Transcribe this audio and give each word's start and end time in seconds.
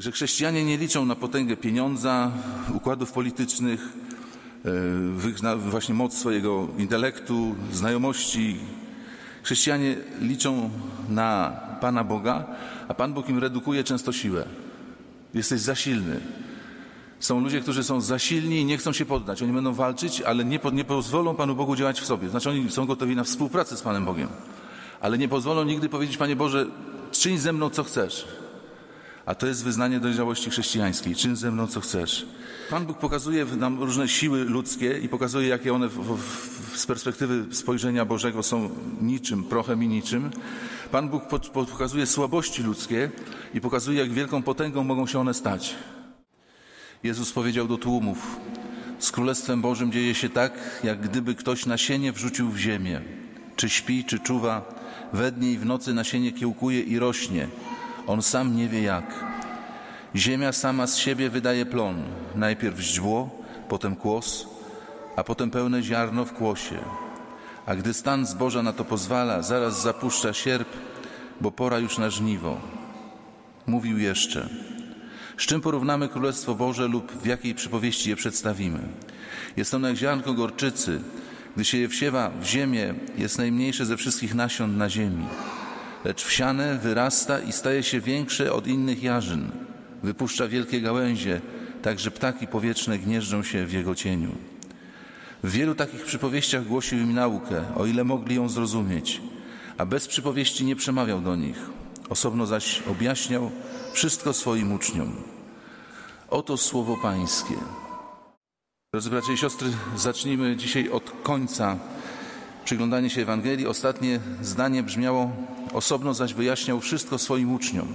że 0.00 0.12
chrześcijanie 0.12 0.64
nie 0.64 0.78
liczą 0.78 1.04
na 1.04 1.14
potęgę 1.14 1.56
pieniądza, 1.56 2.30
układów 2.74 3.12
politycznych, 3.12 3.88
e, 5.44 5.56
właśnie 5.56 5.94
moc 5.94 6.14
swojego 6.14 6.68
intelektu, 6.78 7.54
znajomości. 7.72 8.56
Chrześcijanie 9.42 9.96
liczą 10.20 10.70
na 11.08 11.60
Pana 11.80 12.04
Boga, 12.04 12.44
a 12.88 12.94
Pan 12.94 13.12
Bóg 13.12 13.28
im 13.28 13.38
redukuje 13.38 13.84
często 13.84 14.12
siłę. 14.12 14.44
Jesteś 15.34 15.60
za 15.60 15.74
silny. 15.74 16.20
Są 17.18 17.40
ludzie, 17.40 17.60
którzy 17.60 17.84
są 17.84 18.00
za 18.00 18.18
silni 18.18 18.60
i 18.60 18.64
nie 18.64 18.78
chcą 18.78 18.92
się 18.92 19.04
poddać. 19.04 19.42
Oni 19.42 19.52
będą 19.52 19.72
walczyć, 19.72 20.20
ale 20.20 20.44
nie, 20.44 20.58
po, 20.58 20.70
nie 20.70 20.84
pozwolą 20.84 21.34
Panu 21.34 21.54
Bogu 21.54 21.76
działać 21.76 22.00
w 22.00 22.06
sobie. 22.06 22.28
Znaczy 22.28 22.50
oni 22.50 22.70
są 22.70 22.86
gotowi 22.86 23.16
na 23.16 23.24
współpracę 23.24 23.76
z 23.76 23.82
Panem 23.82 24.04
Bogiem. 24.04 24.28
Ale 25.00 25.18
nie 25.18 25.28
pozwolą 25.28 25.64
nigdy 25.64 25.88
powiedzieć, 25.88 26.16
Panie 26.16 26.36
Boże, 26.36 26.66
czyń 27.10 27.38
ze 27.38 27.52
mną 27.52 27.70
co 27.70 27.84
chcesz. 27.84 28.26
A 29.26 29.34
to 29.34 29.46
jest 29.46 29.64
wyznanie 29.64 30.00
dojrzałości 30.00 30.50
chrześcijańskiej. 30.50 31.14
Czyń 31.14 31.36
ze 31.36 31.50
mną 31.50 31.66
co 31.66 31.80
chcesz. 31.80 32.26
Pan 32.70 32.86
Bóg 32.86 32.98
pokazuje 32.98 33.44
nam 33.44 33.82
różne 33.82 34.08
siły 34.08 34.44
ludzkie 34.44 34.98
i 34.98 35.08
pokazuje, 35.08 35.48
jakie 35.48 35.74
one 35.74 35.88
w, 35.88 36.16
w, 36.16 36.78
z 36.78 36.86
perspektywy 36.86 37.54
spojrzenia 37.54 38.04
Bożego 38.04 38.42
są 38.42 38.70
niczym, 39.00 39.44
prochem 39.44 39.82
i 39.82 39.88
niczym. 39.88 40.30
Pan 40.90 41.08
Bóg 41.08 41.22
pokazuje 41.52 42.06
słabości 42.06 42.62
ludzkie 42.62 43.10
i 43.54 43.60
pokazuje, 43.60 43.98
jak 43.98 44.12
wielką 44.12 44.42
potęgą 44.42 44.84
mogą 44.84 45.06
się 45.06 45.20
one 45.20 45.34
stać. 45.34 45.74
Jezus 47.02 47.32
powiedział 47.32 47.68
do 47.68 47.78
tłumów: 47.78 48.36
Z 48.98 49.12
Królestwem 49.12 49.62
Bożym 49.62 49.92
dzieje 49.92 50.14
się 50.14 50.28
tak, 50.28 50.80
jak 50.84 51.00
gdyby 51.00 51.34
ktoś 51.34 51.66
nasienie 51.66 52.12
wrzucił 52.12 52.50
w 52.50 52.58
ziemię. 52.58 53.00
Czy 53.56 53.68
śpi, 53.68 54.04
czy 54.04 54.18
czuwa, 54.18 54.74
we 55.12 55.32
dnie 55.32 55.52
i 55.52 55.58
w 55.58 55.66
nocy 55.66 55.94
nasienie 55.94 56.32
kiełkuje 56.32 56.80
i 56.80 56.98
rośnie. 56.98 57.48
On 58.06 58.22
sam 58.22 58.56
nie 58.56 58.68
wie 58.68 58.82
jak. 58.82 59.24
Ziemia 60.16 60.52
sama 60.52 60.86
z 60.86 60.96
siebie 60.96 61.30
wydaje 61.30 61.66
plon. 61.66 62.02
Najpierw 62.34 62.80
źdźbło, 62.80 63.30
potem 63.68 63.96
kłos, 63.96 64.46
a 65.16 65.24
potem 65.24 65.50
pełne 65.50 65.82
ziarno 65.82 66.24
w 66.24 66.32
kłosie. 66.32 66.78
A 67.66 67.76
gdy 67.76 67.94
stan 67.94 68.26
zboża 68.26 68.62
na 68.62 68.72
to 68.72 68.84
pozwala, 68.84 69.42
zaraz 69.42 69.82
zapuszcza 69.82 70.32
sierp, 70.32 70.68
bo 71.40 71.50
pora 71.50 71.78
już 71.78 71.98
na 71.98 72.10
żniwo. 72.10 72.60
Mówił 73.66 73.98
jeszcze. 73.98 74.48
Z 75.38 75.46
czym 75.46 75.60
porównamy 75.60 76.08
Królestwo 76.08 76.54
Boże 76.54 76.88
lub 76.88 77.12
w 77.12 77.26
jakiej 77.26 77.54
przypowieści 77.54 78.10
je 78.10 78.16
przedstawimy? 78.16 78.78
Jest 79.56 79.74
ono 79.74 79.88
jak 79.88 79.96
ziarnko 79.96 80.34
gorczycy. 80.34 81.00
Gdy 81.54 81.64
się 81.64 81.78
je 81.78 81.88
wsiewa 81.88 82.30
w 82.40 82.44
ziemię, 82.44 82.94
jest 83.18 83.38
najmniejsze 83.38 83.86
ze 83.86 83.96
wszystkich 83.96 84.34
nasion 84.34 84.76
na 84.76 84.90
ziemi. 84.90 85.26
Lecz 86.04 86.24
wsiane 86.24 86.78
wyrasta 86.78 87.40
i 87.40 87.52
staje 87.52 87.82
się 87.82 88.00
większe 88.00 88.52
od 88.52 88.66
innych 88.66 89.02
jarzyn. 89.02 89.50
Wypuszcza 90.02 90.48
wielkie 90.48 90.80
gałęzie, 90.80 91.40
tak 91.82 92.00
że 92.00 92.10
ptaki 92.10 92.46
powietrzne 92.46 92.98
gnieżdżą 92.98 93.42
się 93.42 93.66
w 93.66 93.72
jego 93.72 93.94
cieniu. 93.94 94.34
W 95.44 95.50
wielu 95.50 95.74
takich 95.74 96.04
przypowieściach 96.04 96.64
głosił 96.64 96.98
im 96.98 97.14
naukę, 97.14 97.64
o 97.76 97.86
ile 97.86 98.04
mogli 98.04 98.36
ją 98.36 98.48
zrozumieć, 98.48 99.20
a 99.78 99.86
bez 99.86 100.08
przypowieści 100.08 100.64
nie 100.64 100.76
przemawiał 100.76 101.20
do 101.20 101.36
nich. 101.36 101.70
Osobno 102.08 102.46
zaś 102.46 102.82
objaśniał 102.82 103.50
wszystko 103.92 104.32
swoim 104.32 104.72
uczniom. 104.72 105.16
Oto 106.30 106.56
słowo 106.56 106.96
Pańskie. 107.02 107.54
Drodzy 108.92 109.10
bracia 109.10 109.32
i 109.32 109.36
siostry, 109.36 109.68
zacznijmy 109.96 110.56
dzisiaj 110.56 110.88
od 110.88 111.12
końca 111.22 111.78
przyglądania 112.70 113.08
się 113.08 113.22
Ewangelii. 113.22 113.66
Ostatnie 113.66 114.20
zdanie 114.42 114.82
brzmiało: 114.82 115.30
Osobno 115.72 116.14
zaś 116.14 116.34
wyjaśniał 116.34 116.80
wszystko 116.80 117.18
swoim 117.18 117.52
uczniom. 117.52 117.88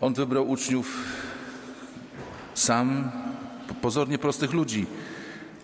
On 0.00 0.14
wybrał 0.14 0.50
uczniów 0.50 0.98
sam, 2.54 3.10
pozornie 3.80 4.18
prostych 4.18 4.52
ludzi, 4.52 4.86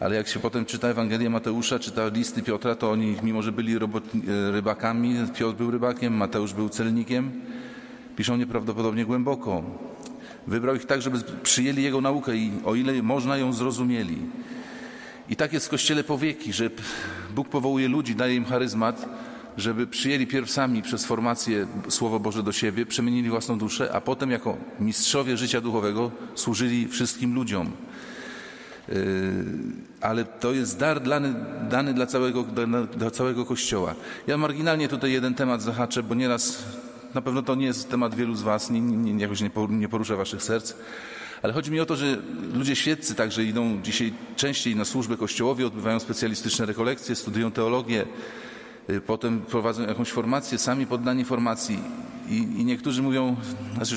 ale 0.01 0.17
jak 0.17 0.29
się 0.29 0.41
potem 0.41 0.65
czyta 0.65 0.89
Ewangelię 0.89 1.31
Mateusza, 1.31 1.79
czyta 1.79 2.09
listy 2.09 2.43
Piotra, 2.43 2.75
to 2.75 2.91
oni, 2.91 3.17
mimo 3.23 3.43
że 3.43 3.53
byli 3.53 3.79
rybakami, 4.53 5.15
Piotr 5.35 5.57
był 5.57 5.71
rybakiem, 5.71 6.15
Mateusz 6.15 6.53
był 6.53 6.69
celnikiem, 6.69 7.41
piszą 8.17 8.37
nieprawdopodobnie 8.37 9.05
głęboko. 9.05 9.63
Wybrał 10.47 10.75
ich 10.77 10.87
tak, 10.87 11.03
żeby 11.03 11.19
przyjęli 11.43 11.83
Jego 11.83 12.01
naukę 12.01 12.37
i 12.37 12.53
o 12.65 12.75
ile 12.75 13.03
można 13.03 13.37
ją 13.37 13.53
zrozumieli. 13.53 14.19
I 15.31 15.37
tak 15.37 15.53
jest 15.53 15.67
w 15.67 15.71
Kościele 15.71 16.05
po 16.05 16.19
wieki, 16.19 16.53
że 16.53 16.71
Bóg 17.35 17.49
powołuje 17.49 17.89
ludzi, 17.89 18.15
daje 18.15 18.35
im 18.35 18.45
charyzmat, 18.45 19.09
żeby 19.57 19.87
przyjęli 19.87 20.27
pierw 20.27 20.51
sami 20.51 20.83
przez 20.83 21.05
formację 21.05 21.67
Słowo 21.89 22.21
Boże 22.21 22.43
do 22.43 22.53
siebie, 22.53 22.87
przemienili 22.87 23.31
własną 23.31 23.59
duszę, 23.59 23.93
a 23.93 24.01
potem 24.01 24.31
jako 24.31 24.57
mistrzowie 24.81 25.37
życia 25.37 25.61
duchowego 25.61 26.11
służyli 26.35 26.89
wszystkim 26.89 27.35
ludziom. 27.35 27.71
Yy, 28.89 28.95
ale 30.01 30.25
to 30.25 30.53
jest 30.53 30.79
dar 30.79 31.03
dany, 31.03 31.35
dany 31.71 31.95
dla, 31.95 32.07
całego, 32.07 32.45
dla 32.97 33.11
całego 33.11 33.45
Kościoła. 33.45 33.95
Ja 34.27 34.37
marginalnie 34.37 34.89
tutaj 34.89 35.13
jeden 35.13 35.35
temat 35.35 35.63
zahaczę, 35.63 36.03
bo 36.03 36.15
nieraz 36.15 36.65
na 37.15 37.23
pewno 37.23 37.43
to 37.43 37.55
nie 37.55 37.67
jest 37.67 37.91
temat 37.91 38.15
wielu 38.15 38.35
z 38.35 38.43
Was, 38.43 38.71
nie, 38.71 38.81
nie, 38.81 39.23
jakoś 39.23 39.41
nie 39.69 39.89
porusza 39.89 40.17
Waszych 40.17 40.43
serc. 40.43 40.75
Ale 41.43 41.53
chodzi 41.53 41.71
mi 41.71 41.81
o 41.81 41.87
to, 41.87 41.97
że 41.97 42.17
ludzie 42.55 42.77
świeccy 42.77 43.15
także 43.15 43.45
idą 43.45 43.83
dzisiaj 43.83 44.13
częściej 44.37 44.77
na 44.77 44.85
służbę 44.85 45.17
kościołowi, 45.17 45.65
odbywają 45.65 46.01
specjalistyczne 46.01 46.67
rekolekcje, 46.67 47.17
studiują 47.17 47.51
teologię, 47.51 48.05
y, 48.91 49.01
potem 49.01 49.41
prowadzą 49.41 49.87
jakąś 49.87 50.11
formację, 50.11 50.59
sami 50.59 50.87
poddani 50.87 51.25
formacji. 51.25 51.79
I, 52.29 52.37
i 52.37 52.65
niektórzy 52.65 53.03
mówią, 53.03 53.37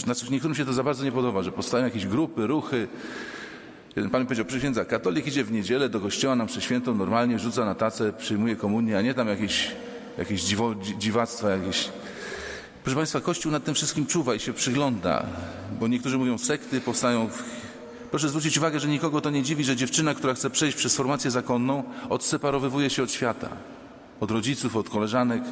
znaczy, 0.04 0.32
niektórym 0.32 0.56
się 0.56 0.66
to 0.66 0.74
za 0.74 0.84
bardzo 0.84 1.04
nie 1.04 1.12
podoba, 1.12 1.44
że 1.44 1.52
powstają 1.52 1.84
jakieś 1.86 2.08
grupy, 2.08 2.48
ruchy. 2.48 2.88
Jeden 3.96 4.12
pan 4.12 4.22
mi 4.22 4.28
powiedział, 4.28 4.46
przysiędza, 4.46 4.86
katolik 4.86 5.28
idzie 5.28 5.44
w 5.44 5.52
niedzielę 5.52 5.90
do 5.90 6.00
kościoła 6.00 6.36
nam 6.36 6.48
przeświętą, 6.48 6.96
normalnie 6.96 7.40
rzuca 7.40 7.66
na 7.66 7.76
tacę, 7.76 8.14
przyjmuje 8.14 8.56
komunię, 8.56 8.98
a 8.98 9.02
nie 9.02 9.14
tam 9.14 9.28
jakieś, 9.28 9.72
jakieś 10.18 10.44
dziwo, 10.44 10.76
dziwactwa, 10.98 11.50
jakieś 11.50 11.90
Proszę 12.84 12.96
Państwa, 12.96 13.22
Kościół 13.22 13.52
nad 13.52 13.64
tym 13.64 13.76
wszystkim 13.76 14.06
czuwa 14.06 14.36
i 14.36 14.40
się 14.40 14.54
przygląda, 14.54 15.26
bo 15.80 15.88
niektórzy 15.88 16.18
mówią 16.18 16.38
sekty, 16.38 16.82
powstają. 16.82 17.28
W... 17.28 17.44
Proszę 18.12 18.30
zwrócić 18.30 18.58
uwagę, 18.58 18.80
że 18.80 18.88
nikogo 18.88 19.22
to 19.22 19.30
nie 19.30 19.44
dziwi, 19.44 19.64
że 19.64 19.76
dziewczyna, 19.76 20.14
która 20.14 20.34
chce 20.34 20.50
przejść 20.50 20.78
przez 20.78 20.96
formację 20.96 21.32
zakonną, 21.32 21.84
odseparowywuje 22.10 22.90
się 22.90 23.04
od 23.04 23.12
świata, 23.12 23.50
od 24.20 24.32
rodziców, 24.32 24.76
od 24.76 24.90
koleżanek. 24.90 25.44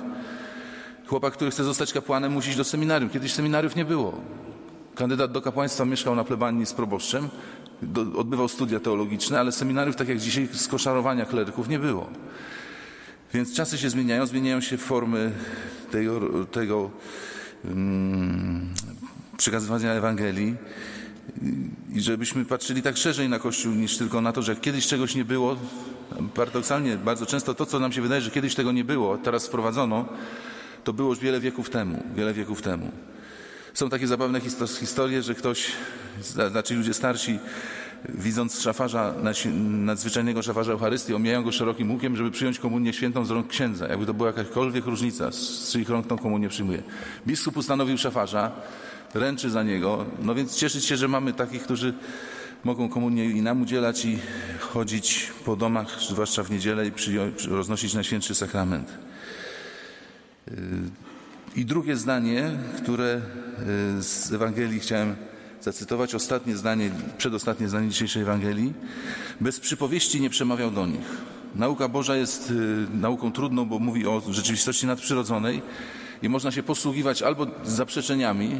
Chłopak, 1.07 1.33
który 1.33 1.51
chce 1.51 1.63
zostać 1.63 1.93
kapłanem, 1.93 2.31
musi 2.31 2.49
iść 2.49 2.57
do 2.57 2.63
seminarium. 2.63 3.09
Kiedyś 3.09 3.33
seminariów 3.33 3.75
nie 3.75 3.85
było. 3.85 4.21
Kandydat 4.95 5.31
do 5.31 5.41
kapłaństwa 5.41 5.85
mieszkał 5.85 6.15
na 6.15 6.23
plebanii 6.23 6.65
z 6.65 6.73
proboszczem, 6.73 7.29
do, 7.81 8.01
odbywał 8.01 8.47
studia 8.47 8.79
teologiczne, 8.79 9.39
ale 9.39 9.51
seminariów, 9.51 9.95
tak 9.95 10.07
jak 10.07 10.19
dzisiaj, 10.19 10.49
skoszarowania 10.53 11.25
kleryków 11.25 11.67
nie 11.67 11.79
było. 11.79 12.09
Więc 13.33 13.53
czasy 13.53 13.77
się 13.77 13.89
zmieniają, 13.89 14.25
zmieniają 14.25 14.61
się 14.61 14.77
formy 14.77 15.31
tego, 15.91 16.45
tego 16.45 16.91
um, 17.65 18.69
przekazywania 19.37 19.91
Ewangelii 19.91 20.55
i 21.93 22.01
żebyśmy 22.01 22.45
patrzyli 22.45 22.81
tak 22.81 22.97
szerzej 22.97 23.29
na 23.29 23.39
Kościół 23.39 23.73
niż 23.73 23.97
tylko 23.97 24.21
na 24.21 24.31
to, 24.31 24.41
że 24.41 24.55
kiedyś 24.55 24.87
czegoś 24.87 25.15
nie 25.15 25.25
było. 25.25 25.55
Paradoksalnie, 26.33 26.97
bardzo 26.97 27.25
często 27.25 27.53
to, 27.53 27.65
co 27.65 27.79
nam 27.79 27.91
się 27.91 28.01
wydaje, 28.01 28.21
że 28.21 28.31
kiedyś 28.31 28.55
tego 28.55 28.71
nie 28.71 28.83
było, 28.83 29.17
teraz 29.17 29.47
wprowadzono, 29.47 30.05
to 30.83 30.93
było 30.93 31.09
już 31.09 31.19
wiele 31.19 31.39
wieków 31.39 31.69
temu, 31.69 32.03
wiele 32.15 32.33
wieków 32.33 32.61
temu. 32.61 32.91
Są 33.73 33.89
takie 33.89 34.07
zabawne 34.07 34.41
historie, 34.79 35.21
że 35.21 35.35
ktoś, 35.35 35.71
znaczy 36.51 36.75
ludzie 36.75 36.93
starsi, 36.93 37.39
widząc 38.09 38.61
szafarza, 38.61 39.13
nadzwyczajnego 39.59 40.41
szafarza 40.41 40.71
Eucharystii, 40.71 41.13
omijają 41.13 41.43
go 41.43 41.51
szerokim 41.51 41.91
łukiem, 41.91 42.15
żeby 42.15 42.31
przyjąć 42.31 42.59
komunię 42.59 42.93
świętą 42.93 43.25
z 43.25 43.31
rąk 43.31 43.47
księdza. 43.47 43.87
Jakby 43.87 44.05
to 44.05 44.13
była 44.13 44.27
jakakolwiek 44.27 44.85
różnica, 44.85 45.31
z 45.31 45.71
czyich 45.71 45.89
rąk 45.89 46.07
tą 46.07 46.17
komunię 46.17 46.49
przyjmuje. 46.49 46.83
Biskup 47.27 47.57
ustanowił 47.57 47.97
szafarza, 47.97 48.51
ręczy 49.13 49.49
za 49.49 49.63
niego, 49.63 50.05
no 50.21 50.35
więc 50.35 50.55
cieszyć 50.55 50.85
się, 50.85 50.97
że 50.97 51.07
mamy 51.07 51.33
takich, 51.33 51.63
którzy 51.63 51.93
mogą 52.63 52.89
komunię 52.89 53.25
i 53.25 53.41
nam 53.41 53.61
udzielać 53.61 54.05
i 54.05 54.19
chodzić 54.59 55.31
po 55.45 55.55
domach, 55.55 56.01
zwłaszcza 56.01 56.43
w 56.43 56.51
niedzielę 56.51 56.87
i 56.87 56.91
roznosić 57.49 57.93
Najświętszy 57.93 58.35
Sakrament. 58.35 58.87
Yy, 60.47 60.55
I 61.55 61.65
drugie 61.65 61.95
zdanie, 61.95 62.51
które 62.77 63.21
yy, 63.95 64.03
z 64.03 64.33
Ewangelii 64.33 64.79
chciałem 64.79 65.15
zacytować 65.61 66.15
ostatnie 66.15 66.57
zdanie, 66.57 66.91
przedostatnie 67.17 67.69
zdanie 67.69 67.89
dzisiejszej 67.89 68.21
Ewangelii. 68.21 68.73
Bez 69.41 69.59
przypowieści 69.59 70.21
nie 70.21 70.29
przemawiał 70.29 70.71
do 70.71 70.87
nich. 70.87 71.21
Nauka 71.55 71.87
Boża 71.87 72.15
jest 72.15 72.51
y, 72.51 72.53
nauką 72.93 73.31
trudną, 73.31 73.65
bo 73.65 73.79
mówi 73.79 74.07
o 74.07 74.21
rzeczywistości 74.29 74.87
nadprzyrodzonej 74.87 75.61
i 76.21 76.29
można 76.29 76.51
się 76.51 76.63
posługiwać 76.63 77.21
albo 77.21 77.47
zaprzeczeniami. 77.63 78.55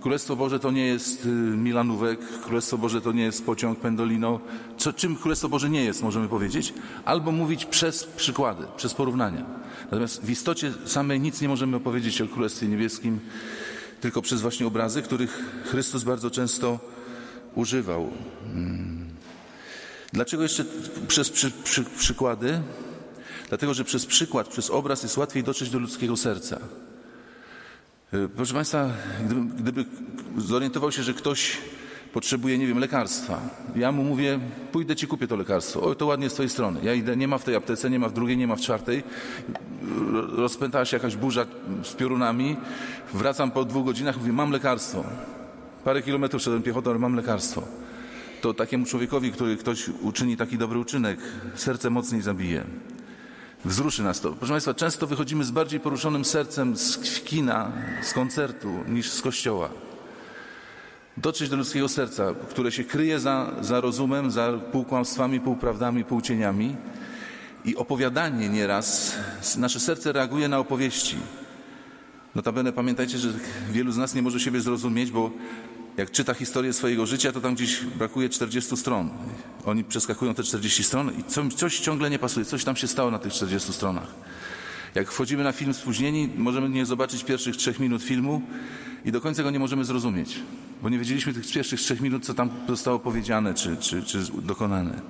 Królestwo 0.00 0.36
Boże 0.36 0.60
to 0.60 0.70
nie 0.70 0.86
jest 0.86 1.26
y, 1.26 1.28
milanówek, 1.56 2.40
Królestwo 2.44 2.78
Boże 2.78 3.00
to 3.00 3.12
nie 3.12 3.22
jest 3.22 3.46
pociąg 3.46 3.80
pendolino. 3.80 4.40
Co, 4.76 4.92
czym 4.92 5.16
Królestwo 5.16 5.48
Boże 5.48 5.70
nie 5.70 5.84
jest, 5.84 6.02
możemy 6.02 6.28
powiedzieć? 6.28 6.74
Albo 7.04 7.32
mówić 7.32 7.64
przez 7.64 8.04
przykłady, 8.04 8.64
przez 8.76 8.94
porównania. 8.94 9.44
Natomiast 9.84 10.24
w 10.24 10.30
istocie 10.30 10.72
samej 10.86 11.20
nic 11.20 11.40
nie 11.40 11.48
możemy 11.48 11.76
opowiedzieć 11.76 12.20
o 12.20 12.28
Królestwie 12.28 12.68
Niebieskim 12.68 13.20
tylko 14.00 14.22
przez 14.22 14.40
właśnie 14.40 14.66
obrazy, 14.66 15.02
których 15.02 15.42
Chrystus 15.64 16.04
bardzo 16.04 16.30
często 16.30 16.78
używał. 17.54 18.10
Mm. 18.54 19.06
Dlaczego 20.12 20.42
jeszcze 20.42 20.64
przez 21.08 21.30
przy, 21.30 21.50
przy, 21.50 21.84
przykłady? 21.84 22.60
Dlatego, 23.48 23.74
że 23.74 23.84
przez 23.84 24.06
przykład, 24.06 24.48
przez 24.48 24.70
obraz 24.70 25.02
jest 25.02 25.16
łatwiej 25.16 25.42
dotrzeć 25.42 25.70
do 25.70 25.78
ludzkiego 25.78 26.16
serca. 26.16 26.60
E, 28.12 28.28
proszę 28.36 28.54
Państwa, 28.54 28.90
gdyby, 29.24 29.62
gdyby 29.62 29.84
zorientował 30.38 30.92
się, 30.92 31.02
że 31.02 31.14
ktoś 31.14 31.58
potrzebuje, 32.12 32.58
nie 32.58 32.66
wiem, 32.66 32.78
lekarstwa. 32.78 33.40
Ja 33.76 33.92
mu 33.92 34.04
mówię, 34.04 34.38
pójdę 34.72 34.96
ci 34.96 35.06
kupię 35.06 35.26
to 35.26 35.36
lekarstwo. 35.36 35.80
O, 35.82 35.94
to 35.94 36.06
ładnie 36.06 36.30
z 36.30 36.32
twojej 36.32 36.50
strony. 36.50 36.80
Ja 36.82 36.94
idę, 36.94 37.16
nie 37.16 37.28
ma 37.28 37.38
w 37.38 37.44
tej 37.44 37.54
aptece, 37.54 37.90
nie 37.90 37.98
ma 37.98 38.08
w 38.08 38.12
drugiej, 38.12 38.36
nie 38.36 38.46
ma 38.46 38.56
w 38.56 38.60
czwartej. 38.60 39.02
Rozpętała 40.36 40.84
się 40.84 40.96
jakaś 40.96 41.16
burza 41.16 41.46
z 41.82 41.92
piorunami. 41.94 42.56
Wracam 43.14 43.50
po 43.50 43.64
dwóch 43.64 43.84
godzinach, 43.84 44.18
mówię, 44.18 44.32
mam 44.32 44.50
lekarstwo. 44.50 45.04
Parę 45.84 46.02
kilometrów 46.02 46.42
szedłem 46.42 46.62
piechotą, 46.62 46.90
ale 46.90 46.98
mam 46.98 47.14
lekarstwo. 47.14 47.62
To 48.40 48.54
takiemu 48.54 48.86
człowiekowi, 48.86 49.32
który 49.32 49.56
ktoś 49.56 49.88
uczyni 49.88 50.36
taki 50.36 50.58
dobry 50.58 50.78
uczynek, 50.78 51.18
serce 51.54 51.90
mocniej 51.90 52.22
zabije. 52.22 52.64
Wzruszy 53.64 54.02
nas 54.02 54.20
to. 54.20 54.32
Proszę 54.32 54.52
Państwa, 54.52 54.74
często 54.74 55.06
wychodzimy 55.06 55.44
z 55.44 55.50
bardziej 55.50 55.80
poruszonym 55.80 56.24
sercem 56.24 56.76
z 56.76 57.20
kina, 57.24 57.72
z 58.02 58.12
koncertu, 58.12 58.68
niż 58.88 59.10
z 59.10 59.22
kościoła. 59.22 59.68
Dotrzeć 61.16 61.48
do 61.48 61.56
ludzkiego 61.56 61.88
serca, 61.88 62.34
które 62.50 62.72
się 62.72 62.84
kryje 62.84 63.20
za, 63.20 63.52
za 63.60 63.80
rozumem, 63.80 64.30
za 64.30 64.52
półkłamstwami, 64.72 65.40
półprawdami, 65.40 66.04
półcieniami. 66.04 66.76
I 67.64 67.76
opowiadanie 67.76 68.48
nieraz, 68.48 69.16
nasze 69.58 69.80
serce 69.80 70.12
reaguje 70.12 70.48
na 70.48 70.58
opowieści. 70.58 71.16
Notabene 72.34 72.72
pamiętajcie, 72.72 73.18
że 73.18 73.28
wielu 73.70 73.92
z 73.92 73.96
nas 73.96 74.14
nie 74.14 74.22
może 74.22 74.40
siebie 74.40 74.60
zrozumieć, 74.60 75.10
bo 75.10 75.30
jak 75.96 76.10
czyta 76.10 76.34
historię 76.34 76.72
swojego 76.72 77.06
życia, 77.06 77.32
to 77.32 77.40
tam 77.40 77.54
gdzieś 77.54 77.84
brakuje 77.84 78.28
40 78.28 78.76
stron. 78.76 79.10
Oni 79.64 79.84
przeskakują 79.84 80.34
te 80.34 80.42
40 80.42 80.84
stron 80.84 81.10
i 81.18 81.24
coś, 81.24 81.54
coś 81.54 81.80
ciągle 81.80 82.10
nie 82.10 82.18
pasuje, 82.18 82.46
coś 82.46 82.64
tam 82.64 82.76
się 82.76 82.88
stało 82.88 83.10
na 83.10 83.18
tych 83.18 83.32
40 83.32 83.72
stronach. 83.72 84.14
Jak 84.94 85.10
wchodzimy 85.10 85.44
na 85.44 85.52
film 85.52 85.74
spóźnieni, 85.74 86.28
możemy 86.36 86.68
nie 86.68 86.86
zobaczyć 86.86 87.24
pierwszych 87.24 87.56
trzech 87.56 87.80
minut 87.80 88.02
filmu 88.02 88.42
i 89.04 89.12
do 89.12 89.20
końca 89.20 89.42
go 89.42 89.50
nie 89.50 89.58
możemy 89.58 89.84
zrozumieć, 89.84 90.40
bo 90.82 90.88
nie 90.88 90.98
wiedzieliśmy 90.98 91.34
tych 91.34 91.52
pierwszych 91.52 91.80
trzech 91.80 92.00
minut, 92.00 92.24
co 92.24 92.34
tam 92.34 92.50
zostało 92.68 92.98
powiedziane 92.98 93.54
czy, 93.54 93.76
czy, 93.76 94.02
czy 94.02 94.18
dokonane. 94.42 95.00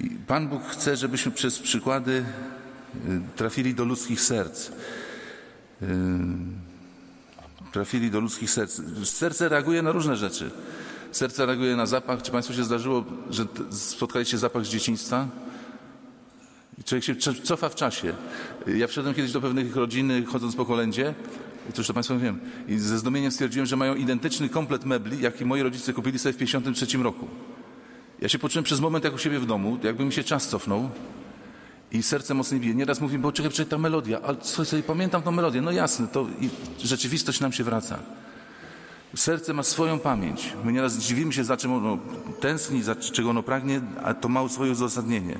I 0.00 0.10
Pan 0.10 0.48
Bóg 0.48 0.62
chce, 0.62 0.96
żebyśmy 0.96 1.32
przez 1.32 1.58
przykłady 1.58 2.12
y, 2.12 3.20
trafili 3.36 3.74
do 3.74 3.84
ludzkich 3.84 4.20
serc. 4.20 4.68
Y, 4.68 5.86
trafili 7.72 8.10
do 8.10 8.20
ludzkich 8.20 8.50
serc. 8.50 8.80
Serce 9.04 9.48
reaguje 9.48 9.82
na 9.82 9.92
różne 9.92 10.16
rzeczy. 10.16 10.50
Serce 11.12 11.46
reaguje 11.46 11.76
na 11.76 11.86
zapach. 11.86 12.22
Czy 12.22 12.30
Państwu 12.30 12.54
się 12.54 12.64
zdarzyło, 12.64 13.04
że 13.30 13.46
spotkaliście 13.70 14.38
zapach 14.38 14.64
z 14.64 14.68
dzieciństwa? 14.68 15.28
Człowiek 16.84 17.04
się 17.04 17.14
cofa 17.42 17.68
w 17.68 17.74
czasie. 17.74 18.14
Ja 18.66 18.86
wszedłem 18.86 19.14
kiedyś 19.14 19.32
do 19.32 19.40
pewnych 19.40 19.76
rodziny, 19.76 20.24
chodząc 20.24 20.56
po 20.56 20.64
kolędzie, 20.64 21.14
to 21.72 21.80
już 21.80 21.86
to 21.86 21.94
Państwu 21.94 22.18
wiem, 22.18 22.40
i 22.68 22.78
ze 22.78 22.98
zdumieniem 22.98 23.30
stwierdziłem, 23.30 23.66
że 23.66 23.76
mają 23.76 23.94
identyczny 23.94 24.48
komplet 24.48 24.84
mebli, 24.84 25.20
jaki 25.20 25.44
moi 25.44 25.62
rodzice 25.62 25.92
kupili 25.92 26.18
sobie 26.18 26.32
w 26.32 26.36
1953 26.36 26.98
roku. 26.98 27.28
Ja 28.20 28.28
się 28.28 28.38
poczułem 28.38 28.64
przez 28.64 28.80
moment 28.80 29.04
jak 29.04 29.14
u 29.14 29.18
siebie 29.18 29.38
w 29.38 29.46
domu, 29.46 29.78
jakby 29.82 30.04
mi 30.04 30.12
się 30.12 30.24
czas 30.24 30.48
cofnął 30.48 30.90
i 31.92 32.02
serce 32.02 32.34
mocniej 32.34 32.60
bije. 32.60 32.74
Nieraz 32.74 33.00
mówię, 33.00 33.18
bo 33.18 33.32
czekaj, 33.32 33.52
czekaj, 33.52 33.70
ta 33.70 33.78
melodia, 33.78 34.20
ale 34.22 34.36
sobie 34.42 34.82
pamiętam 34.82 35.22
tą 35.22 35.30
melodię. 35.30 35.60
No 35.60 35.70
jasne, 35.70 36.06
to 36.08 36.26
i 36.40 36.50
rzeczywistość 36.86 37.40
nam 37.40 37.52
się 37.52 37.64
wraca. 37.64 37.98
Serce 39.16 39.52
ma 39.52 39.62
swoją 39.62 39.98
pamięć. 39.98 40.52
My 40.64 40.72
nieraz 40.72 40.98
dziwimy 40.98 41.32
się, 41.32 41.44
za 41.44 41.56
czym 41.56 41.72
ono 41.72 41.98
tęskni, 42.40 42.82
za 42.82 42.96
czego 42.96 43.30
ono 43.30 43.42
pragnie, 43.42 43.80
a 44.04 44.14
to 44.14 44.28
ma 44.28 44.48
swoje 44.48 44.72
uzasadnienie. 44.72 45.38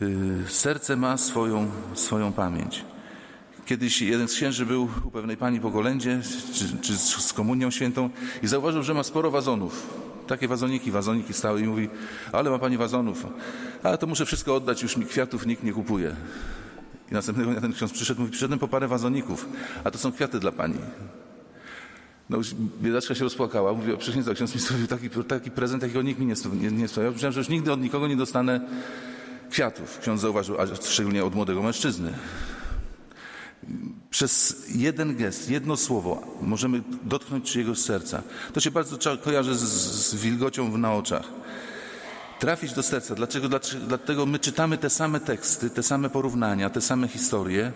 Yy, 0.00 0.44
serce 0.48 0.96
ma 0.96 1.16
swoją, 1.16 1.70
swoją 1.94 2.32
pamięć. 2.32 2.84
Kiedyś 3.66 4.02
jeden 4.02 4.28
z 4.28 4.32
księży 4.32 4.66
był 4.66 4.88
u 5.04 5.10
pewnej 5.10 5.36
pani 5.36 5.60
po 5.60 5.70
kolędzie, 5.70 6.20
czy, 6.54 6.78
czy 6.78 6.96
z 6.96 7.32
komunią 7.32 7.70
świętą 7.70 8.10
i 8.42 8.46
zauważył, 8.46 8.82
że 8.82 8.94
ma 8.94 9.02
sporo 9.02 9.30
wazonów. 9.30 9.86
Takie 10.26 10.48
wazoniki, 10.48 10.90
wazoniki 10.90 11.32
stały 11.32 11.60
i 11.60 11.64
mówi, 11.64 11.88
ale 12.32 12.50
ma 12.50 12.58
pani 12.58 12.76
wazonów, 12.76 13.26
ale 13.82 13.98
to 13.98 14.06
muszę 14.06 14.26
wszystko 14.26 14.54
oddać, 14.54 14.82
już 14.82 14.96
mi 14.96 15.06
kwiatów 15.06 15.46
nikt 15.46 15.62
nie 15.62 15.72
kupuje. 15.72 16.16
I 17.10 17.14
następnego 17.14 17.50
dnia 17.50 17.60
ten 17.60 17.72
ksiądz 17.72 17.92
przyszedł, 17.92 18.20
mówi, 18.20 18.32
przyszedłem 18.32 18.58
po 18.58 18.68
parę 18.68 18.88
wazoników, 18.88 19.48
a 19.84 19.90
to 19.90 19.98
są 19.98 20.12
kwiaty 20.12 20.40
dla 20.40 20.52
pani. 20.52 20.78
No 22.30 22.36
już 22.36 22.54
biedaczka 22.82 23.14
się 23.14 23.24
rozpłakała, 23.24 23.72
mówi, 23.72 23.96
przecież 23.98 24.26
nie, 24.26 24.34
ksiądz 24.34 24.54
mi 24.54 24.60
sprawił 24.60 24.86
taki, 24.86 25.10
taki 25.10 25.50
prezent, 25.50 25.82
jakiego 25.82 26.02
nikt 26.02 26.20
mi 26.20 26.26
nie, 26.26 26.34
nie, 26.60 26.70
nie 26.70 26.88
sprawiał. 26.88 27.12
Myślałem, 27.12 27.32
że 27.32 27.40
już 27.40 27.48
nigdy 27.48 27.72
od 27.72 27.80
nikogo 27.80 28.08
nie 28.08 28.16
dostanę 28.16 28.60
kwiatów. 29.50 29.98
Ksiądz 29.98 30.20
zauważył, 30.20 30.60
a 30.60 30.66
szczególnie 30.76 31.24
od 31.24 31.34
młodego 31.34 31.62
mężczyzny. 31.62 32.12
Przez 34.10 34.64
jeden 34.74 35.16
gest, 35.16 35.50
jedno 35.50 35.76
słowo 35.76 36.38
możemy 36.40 36.82
dotknąć 37.02 37.52
czyjegoś 37.52 37.78
serca. 37.78 38.22
To 38.52 38.60
się 38.60 38.70
bardzo 38.70 39.16
kojarzy 39.16 39.54
z, 39.54 39.60
z 39.60 40.14
wilgocią 40.14 40.78
na 40.78 40.92
oczach. 40.94 41.28
Trafić 42.38 42.72
do 42.72 42.82
serca. 42.82 43.14
Dlaczego? 43.14 43.48
Dlatego 43.88 44.26
my 44.26 44.38
czytamy 44.38 44.78
te 44.78 44.90
same 44.90 45.20
teksty, 45.20 45.70
te 45.70 45.82
same 45.82 46.10
porównania, 46.10 46.70
te 46.70 46.80
same 46.80 47.08
historie, 47.08 47.72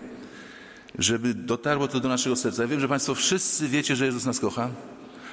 żeby 0.97 1.33
dotarło 1.33 1.87
to 1.87 1.99
do 1.99 2.09
naszego 2.09 2.35
serca. 2.35 2.61
Ja 2.61 2.67
wiem, 2.67 2.79
że 2.79 2.87
Państwo 2.87 3.15
wszyscy 3.15 3.67
wiecie, 3.67 3.95
że 3.95 4.05
Jezus 4.05 4.25
nas 4.25 4.39
kocha, 4.39 4.69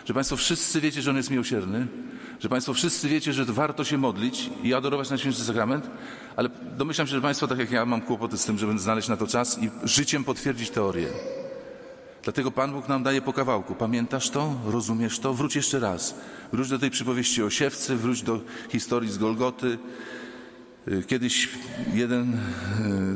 że 0.05 0.15
Państwo 0.15 0.37
wszyscy 0.37 0.81
wiecie, 0.81 1.03
że 1.03 1.11
On 1.11 1.17
jest 1.17 1.31
miłosierny, 1.31 1.87
że 2.41 2.49
Państwo 2.49 2.75
wszyscy 2.75 3.09
wiecie, 3.09 3.33
że 3.33 3.45
warto 3.45 3.85
się 3.85 3.99
modlić 3.99 4.51
i 4.63 4.75
adorować 4.75 5.11
na 5.11 5.19
święty 5.19 5.41
sakrament, 5.41 5.91
ale 6.37 6.49
domyślam 6.79 7.07
się, 7.07 7.11
że 7.11 7.21
Państwo, 7.21 7.47
tak 7.47 7.59
jak 7.59 7.71
ja, 7.71 7.87
mam 7.87 8.01
kłopoty 8.01 8.39
z 8.39 8.45
tym, 8.45 8.59
żeby 8.59 8.79
znaleźć 8.79 9.09
na 9.09 9.17
to 9.17 9.27
czas 9.27 9.59
i 9.63 9.71
życiem 9.85 10.25
potwierdzić 10.25 10.71
teorię. 10.71 11.09
Dlatego 12.23 12.51
Pan 12.51 12.73
Bóg 12.73 12.89
nam 12.89 13.03
daje 13.03 13.23
po 13.23 13.33
kawałku. 13.33 13.75
Pamiętasz 13.75 14.31
to? 14.31 14.55
Rozumiesz 14.67 15.19
to? 15.19 15.35
Wróć 15.35 15.57
jeszcze 15.57 15.81
raz. 15.81 16.15
Wróć 16.53 16.69
do 16.69 16.79
tej 16.79 16.91
przypowieści 16.91 17.43
o 17.43 17.51
siewcy, 17.51 17.97
wróć 17.97 18.23
do 18.23 18.41
historii 18.69 19.11
z 19.11 19.19
Golgoty. 19.19 19.79
Y, 20.89 21.03
kiedyś 21.07 21.49
jeden 21.95 22.35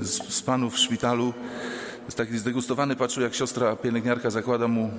y, 0.01 0.05
z 0.05 0.43
panów 0.43 0.75
w 0.75 0.79
szpitalu 0.79 1.35
taki 2.17 2.39
zdegustowany 2.39 2.97
patrzył, 2.97 3.23
jak 3.23 3.35
siostra 3.35 3.77
pielęgniarka 3.77 4.31
zakłada 4.31 4.69
mu 4.69 4.91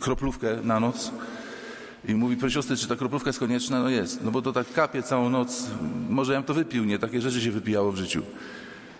kroplówkę 0.00 0.56
na 0.62 0.80
noc 0.80 1.10
i 2.08 2.14
mówi, 2.14 2.36
proszę 2.36 2.54
siostry, 2.54 2.76
czy 2.76 2.88
ta 2.88 2.96
kroplówka 2.96 3.28
jest 3.28 3.38
konieczna? 3.38 3.82
No 3.82 3.88
jest, 3.88 4.24
no 4.24 4.30
bo 4.30 4.42
to 4.42 4.52
tak 4.52 4.72
kapie 4.72 5.02
całą 5.02 5.30
noc. 5.30 5.66
Może 6.08 6.32
ja 6.32 6.38
bym 6.38 6.46
to 6.46 6.54
wypił, 6.54 6.84
nie? 6.84 6.98
Takie 6.98 7.20
rzeczy 7.20 7.40
się 7.40 7.50
wypijało 7.50 7.92
w 7.92 7.96
życiu. 7.96 8.22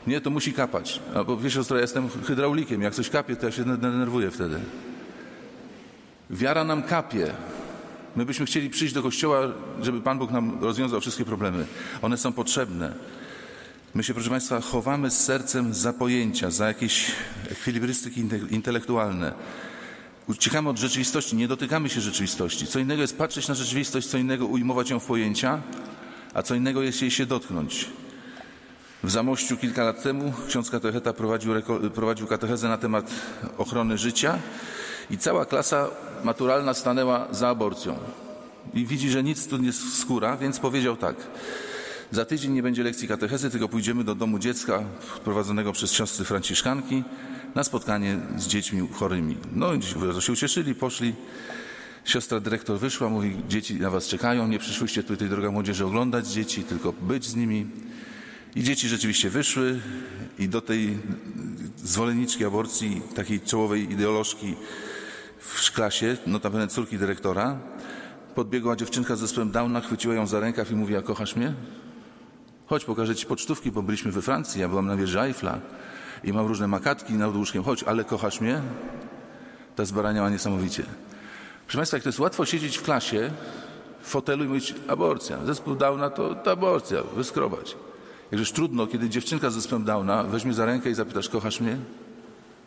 Nie, 0.06 0.20
to 0.20 0.30
musi 0.30 0.52
kapać. 0.52 1.00
Bo 1.26 1.36
wiesz, 1.36 1.54
siostra, 1.54 1.76
ja 1.76 1.82
jestem 1.82 2.08
hydraulikiem. 2.08 2.82
Jak 2.82 2.94
coś 2.94 3.10
kapie, 3.10 3.36
to 3.36 3.46
ja 3.46 3.52
się 3.52 3.64
denerwuję 3.64 4.30
wtedy. 4.30 4.58
Wiara 6.30 6.64
nam 6.64 6.82
kapie. 6.82 7.30
My 8.16 8.24
byśmy 8.24 8.46
chcieli 8.46 8.70
przyjść 8.70 8.94
do 8.94 9.02
kościoła, 9.02 9.40
żeby 9.82 10.00
Pan 10.00 10.18
Bóg 10.18 10.30
nam 10.30 10.58
rozwiązał 10.60 11.00
wszystkie 11.00 11.24
problemy. 11.24 11.66
One 12.02 12.16
są 12.16 12.32
potrzebne. 12.32 12.94
My 13.94 14.04
się, 14.04 14.14
proszę 14.14 14.30
Państwa, 14.30 14.60
chowamy 14.60 15.10
z 15.10 15.20
sercem 15.20 15.74
za 15.74 15.92
pojęcia, 15.92 16.50
za 16.50 16.68
jakieś 16.68 17.12
ekwilibrystyki 17.50 18.28
intelektualne. 18.50 19.32
Uciekamy 20.28 20.68
od 20.68 20.78
rzeczywistości, 20.78 21.36
nie 21.36 21.48
dotykamy 21.48 21.88
się 21.88 22.00
rzeczywistości. 22.00 22.66
Co 22.66 22.78
innego 22.78 23.02
jest 23.02 23.18
patrzeć 23.18 23.48
na 23.48 23.54
rzeczywistość, 23.54 24.06
co 24.06 24.18
innego 24.18 24.46
ujmować 24.46 24.90
ją 24.90 25.00
w 25.00 25.06
pojęcia, 25.06 25.62
a 26.34 26.42
co 26.42 26.54
innego 26.54 26.82
jest 26.82 27.02
jej 27.02 27.10
się 27.10 27.26
dotknąć. 27.26 27.86
W 29.02 29.10
Zamościu 29.10 29.56
kilka 29.56 29.84
lat 29.84 30.02
temu 30.02 30.32
ksiądz 30.48 30.70
katecheta 30.70 31.12
prowadził, 31.12 31.52
prowadził 31.94 32.26
katechezę 32.26 32.68
na 32.68 32.78
temat 32.78 33.10
ochrony 33.58 33.98
życia 33.98 34.38
i 35.10 35.18
cała 35.18 35.46
klasa 35.46 35.88
maturalna 36.24 36.74
stanęła 36.74 37.28
za 37.30 37.48
aborcją. 37.48 37.98
I 38.74 38.86
widzi, 38.86 39.10
że 39.10 39.22
nic 39.22 39.48
tu 39.48 39.56
nie 39.56 39.72
skóra, 39.72 40.36
więc 40.36 40.58
powiedział 40.58 40.96
tak. 40.96 41.16
Za 42.14 42.24
tydzień 42.24 42.52
nie 42.52 42.62
będzie 42.62 42.82
lekcji 42.82 43.08
katechezy, 43.08 43.50
tylko 43.50 43.68
pójdziemy 43.68 44.04
do 44.04 44.14
domu 44.14 44.38
dziecka 44.38 44.84
prowadzonego 45.24 45.72
przez 45.72 45.92
siostry 45.92 46.24
franciszkanki 46.24 47.04
na 47.54 47.64
spotkanie 47.64 48.18
z 48.36 48.46
dziećmi 48.46 48.88
chorymi. 48.92 49.36
No 49.52 49.74
i 49.74 49.82
się 50.20 50.32
ucieszyli, 50.32 50.74
poszli. 50.74 51.14
Siostra 52.04 52.40
dyrektor 52.40 52.78
wyszła, 52.78 53.08
mówi, 53.08 53.36
dzieci 53.48 53.74
na 53.74 53.90
was 53.90 54.08
czekają, 54.08 54.48
nie 54.48 54.58
przyszłyście 54.58 55.02
tutaj, 55.02 55.28
droga 55.28 55.50
młodzieży, 55.50 55.84
oglądać 55.84 56.26
dzieci, 56.26 56.64
tylko 56.64 56.92
być 56.92 57.26
z 57.26 57.36
nimi. 57.36 57.66
I 58.56 58.62
dzieci 58.62 58.88
rzeczywiście 58.88 59.30
wyszły 59.30 59.80
i 60.38 60.48
do 60.48 60.60
tej 60.60 60.98
zwolenniczki 61.76 62.44
aborcji, 62.44 63.02
takiej 63.14 63.40
czołowej 63.40 63.92
ideolożki 63.92 64.54
w 65.38 65.72
klasie, 65.72 66.16
notabene 66.26 66.68
córki 66.68 66.98
dyrektora, 66.98 67.58
podbiegła 68.34 68.76
dziewczynka 68.76 69.16
z 69.16 69.20
zespołem 69.20 69.50
Downa, 69.50 69.80
chwyciła 69.80 70.14
ją 70.14 70.26
za 70.26 70.40
rękaw 70.40 70.70
i 70.70 70.74
mówi, 70.74 70.96
a 70.96 71.02
kochasz 71.02 71.36
mnie? 71.36 71.54
Chodź, 72.66 72.84
pokażę 72.84 73.14
ci 73.14 73.26
pocztówki, 73.26 73.72
bo 73.72 73.82
byliśmy 73.82 74.12
we 74.12 74.22
Francji, 74.22 74.60
ja 74.60 74.68
byłam 74.68 74.86
na 74.86 74.96
wieży 74.96 75.20
Eiffla 75.20 75.58
i 76.24 76.32
mam 76.32 76.46
różne 76.46 76.68
makatki 76.68 77.12
nad 77.12 77.36
łóżkiem. 77.36 77.62
Chodź, 77.62 77.82
ale 77.82 78.04
kochasz 78.04 78.40
mnie? 78.40 78.60
Ta 79.76 79.84
zbaraniała 79.84 80.30
niesamowicie. 80.30 80.82
Proszę 81.66 81.78
Państwa, 81.78 81.96
jak 81.96 82.02
to 82.02 82.08
jest 82.08 82.18
łatwo 82.18 82.46
siedzieć 82.46 82.78
w 82.78 82.82
klasie, 82.82 83.30
w 84.02 84.08
fotelu 84.08 84.44
i 84.44 84.48
mówić 84.48 84.74
aborcja. 84.88 85.44
Zespół 85.44 85.74
Downa 85.74 86.10
to, 86.10 86.34
to 86.34 86.50
aborcja, 86.50 87.02
wyskrobać. 87.16 87.76
Jakżeż 88.30 88.52
trudno, 88.52 88.86
kiedy 88.86 89.08
dziewczynka 89.08 89.50
z 89.50 89.54
zespołem 89.54 89.84
Downa 89.84 90.22
weźmie 90.24 90.54
za 90.54 90.64
rękę 90.64 90.90
i 90.90 90.94
zapytasz, 90.94 91.28
kochasz 91.28 91.60
mnie? 91.60 91.76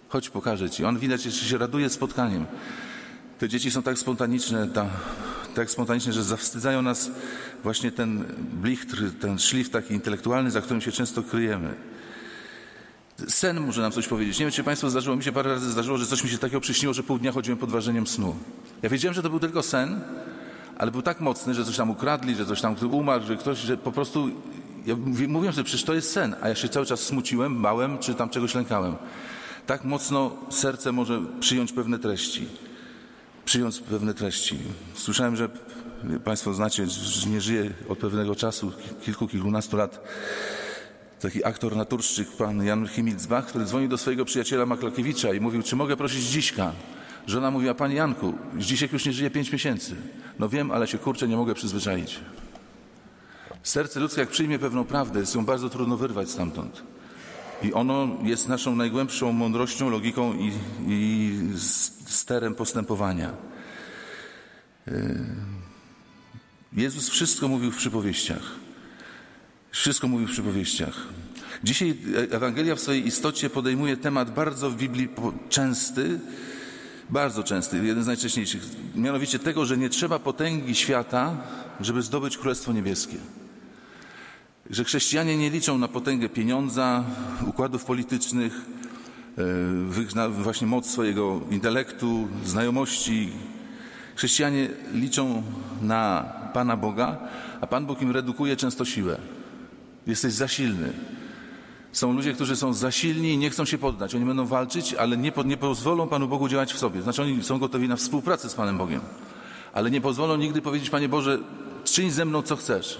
Chodź, 0.09 0.29
pokażę 0.29 0.69
ci. 0.69 0.85
On 0.85 0.99
widać 0.99 1.25
jeszcze 1.25 1.45
się 1.45 1.57
raduje 1.57 1.89
spotkaniem. 1.89 2.45
Te 3.39 3.49
dzieci 3.49 3.71
są 3.71 3.83
tak 3.83 3.97
spontaniczne, 3.97 4.67
ta, 4.67 4.85
tak 5.61 5.71
spontaniczne, 5.71 6.13
że 6.13 6.23
zawstydzają 6.23 6.81
nas 6.81 7.11
właśnie 7.63 7.91
ten 7.91 8.23
blichtr, 8.61 9.11
ten 9.19 9.39
szlif 9.39 9.69
taki 9.69 9.93
intelektualny, 9.93 10.51
za 10.51 10.61
którym 10.61 10.81
się 10.81 10.91
często 10.91 11.23
kryjemy. 11.23 11.73
Sen 13.27 13.59
może 13.59 13.81
nam 13.81 13.91
coś 13.91 14.07
powiedzieć. 14.07 14.39
Nie 14.39 14.45
wiem, 14.45 14.51
czy 14.51 14.63
Państwu 14.63 14.89
zdarzyło, 14.89 15.15
mi 15.15 15.23
się 15.23 15.31
parę 15.31 15.49
razy 15.49 15.71
zdarzyło, 15.71 15.97
że 15.97 16.05
coś 16.05 16.23
mi 16.23 16.29
się 16.29 16.37
takiego 16.37 16.61
przyśniło, 16.61 16.93
że 16.93 17.03
pół 17.03 17.19
dnia 17.19 17.31
chodziłem 17.31 17.57
pod 17.57 17.69
wrażeniem 17.69 18.07
snu. 18.07 18.35
Ja 18.81 18.89
wiedziałem, 18.89 19.13
że 19.13 19.21
to 19.21 19.29
był 19.29 19.39
tylko 19.39 19.63
sen, 19.63 20.01
ale 20.77 20.91
był 20.91 21.01
tak 21.01 21.21
mocny, 21.21 21.53
że 21.53 21.65
coś 21.65 21.77
tam 21.77 21.89
ukradli, 21.89 22.35
że 22.35 22.45
coś 22.45 22.61
tam 22.61 22.75
umarł, 22.91 23.25
że 23.25 23.35
ktoś, 23.35 23.57
że 23.57 23.77
po 23.77 23.91
prostu 23.91 24.29
ja 24.85 24.95
mówiłem 25.27 25.53
sobie, 25.53 25.63
przecież 25.63 25.83
to 25.83 25.93
jest 25.93 26.11
sen, 26.11 26.35
a 26.41 26.49
ja 26.49 26.55
się 26.55 26.69
cały 26.69 26.85
czas 26.85 26.99
smuciłem, 26.99 27.61
bałem, 27.61 27.97
czy 27.97 28.15
tam 28.15 28.29
czegoś 28.29 28.55
lękałem. 28.55 28.95
Tak 29.65 29.83
mocno 29.83 30.31
serce 30.49 30.91
może 30.91 31.21
przyjąć 31.39 31.71
pewne 31.71 31.99
treści. 31.99 32.47
Przyjąć 33.47 33.79
pewne 33.79 34.13
treści. 34.13 34.57
Słyszałem, 34.93 35.35
że 35.35 35.49
Państwo 36.23 36.53
znacie, 36.53 36.87
że 36.87 37.29
nie 37.29 37.41
żyje 37.41 37.73
od 37.89 37.97
pewnego 37.97 38.35
czasu, 38.35 38.71
kilku, 39.01 39.27
kilkunastu 39.27 39.77
lat, 39.77 40.03
taki 41.19 41.45
aktor 41.45 41.75
naturszczyk, 41.75 42.31
pan 42.31 42.63
Jan 42.65 42.87
Himilcbach, 42.87 43.45
który 43.45 43.65
dzwonił 43.65 43.89
do 43.89 43.97
swojego 43.97 44.25
przyjaciela 44.25 44.65
Maklakiewicza 44.65 45.33
i 45.33 45.39
mówił, 45.39 45.63
czy 45.63 45.75
mogę 45.75 45.97
prosić 45.97 46.23
dziśka? 46.23 46.73
Żona 47.27 47.51
mówiła, 47.51 47.73
panie 47.73 47.95
Janku, 47.95 48.33
Zdzisiek 48.59 48.93
już 48.93 49.05
nie 49.05 49.13
żyje 49.13 49.29
pięć 49.29 49.51
miesięcy. 49.51 49.95
No 50.39 50.49
wiem, 50.49 50.71
ale 50.71 50.87
się 50.87 50.97
kurczę 50.97 51.27
nie 51.27 51.37
mogę 51.37 51.53
przyzwyczaić. 51.53 52.19
Serce 53.63 53.99
ludzkie, 53.99 54.21
jak 54.21 54.29
przyjmie 54.29 54.59
pewną 54.59 54.83
prawdę, 54.83 55.19
jest 55.19 55.35
ją 55.35 55.45
bardzo 55.45 55.69
trudno 55.69 55.97
wyrwać 55.97 56.29
stamtąd. 56.29 56.83
I 57.63 57.73
ono 57.73 58.07
jest 58.23 58.47
naszą 58.47 58.75
najgłębszą 58.75 59.31
mądrością, 59.31 59.89
logiką 59.89 60.33
i, 60.33 60.51
i 60.87 61.31
sterem 62.05 62.55
postępowania. 62.55 63.33
Yy. 64.87 64.93
Jezus 66.73 67.09
wszystko 67.09 67.47
mówił 67.47 67.71
w 67.71 67.77
przypowieściach. 67.77 68.41
Wszystko 69.71 70.07
mówił 70.07 70.27
w 70.27 70.31
przypowieściach. 70.31 71.07
Dzisiaj 71.63 71.97
Ewangelia 72.31 72.75
w 72.75 72.79
swojej 72.79 73.07
istocie 73.07 73.49
podejmuje 73.49 73.97
temat 73.97 74.33
bardzo 74.33 74.69
w 74.69 74.75
Biblii 74.75 75.09
częsty, 75.49 76.19
bardzo 77.09 77.43
częsty, 77.43 77.85
jeden 77.85 78.03
z 78.03 78.07
najczęstszych, 78.07 78.63
mianowicie 78.95 79.39
tego, 79.39 79.65
że 79.65 79.77
nie 79.77 79.89
trzeba 79.89 80.19
potęgi 80.19 80.75
świata, 80.75 81.37
żeby 81.81 82.01
zdobyć 82.01 82.37
Królestwo 82.37 82.73
Niebieskie. 82.73 83.17
Że 84.69 84.83
chrześcijanie 84.83 85.37
nie 85.37 85.49
liczą 85.49 85.77
na 85.77 85.87
potęgę 85.87 86.29
pieniądza, 86.29 87.03
układów 87.45 87.85
politycznych, 87.85 88.61
e, 90.17 90.29
właśnie 90.29 90.67
moc 90.67 90.89
swojego 90.89 91.41
intelektu, 91.51 92.27
znajomości. 92.45 93.29
Chrześcijanie 94.15 94.69
liczą 94.93 95.43
na 95.81 96.25
Pana 96.53 96.77
Boga, 96.77 97.17
a 97.61 97.67
Pan 97.67 97.85
Bóg 97.85 98.01
im 98.01 98.11
redukuje 98.11 98.55
często 98.55 98.85
siłę. 98.85 99.17
Jesteś 100.07 100.33
za 100.33 100.47
silny. 100.47 100.93
Są 101.91 102.13
ludzie, 102.13 102.33
którzy 102.33 102.55
są 102.55 102.73
za 102.73 102.91
silni 102.91 103.33
i 103.33 103.37
nie 103.37 103.49
chcą 103.49 103.65
się 103.65 103.77
poddać. 103.77 104.15
Oni 104.15 104.25
będą 104.25 104.45
walczyć, 104.45 104.93
ale 104.93 105.17
nie, 105.17 105.31
po, 105.31 105.43
nie 105.43 105.57
pozwolą 105.57 106.07
Panu 106.07 106.27
Bogu 106.27 106.49
działać 106.49 106.73
w 106.73 106.77
sobie. 106.77 107.01
Znaczy 107.01 107.21
oni 107.21 107.43
są 107.43 107.59
gotowi 107.59 107.87
na 107.87 107.95
współpracę 107.95 108.49
z 108.49 108.55
Panem 108.55 108.77
Bogiem. 108.77 109.01
Ale 109.73 109.91
nie 109.91 110.01
pozwolą 110.01 110.37
nigdy 110.37 110.61
powiedzieć, 110.61 110.89
Panie 110.89 111.09
Boże, 111.09 111.39
czyń 111.83 112.11
ze 112.11 112.25
mną 112.25 112.41
co 112.41 112.55
chcesz. 112.55 112.99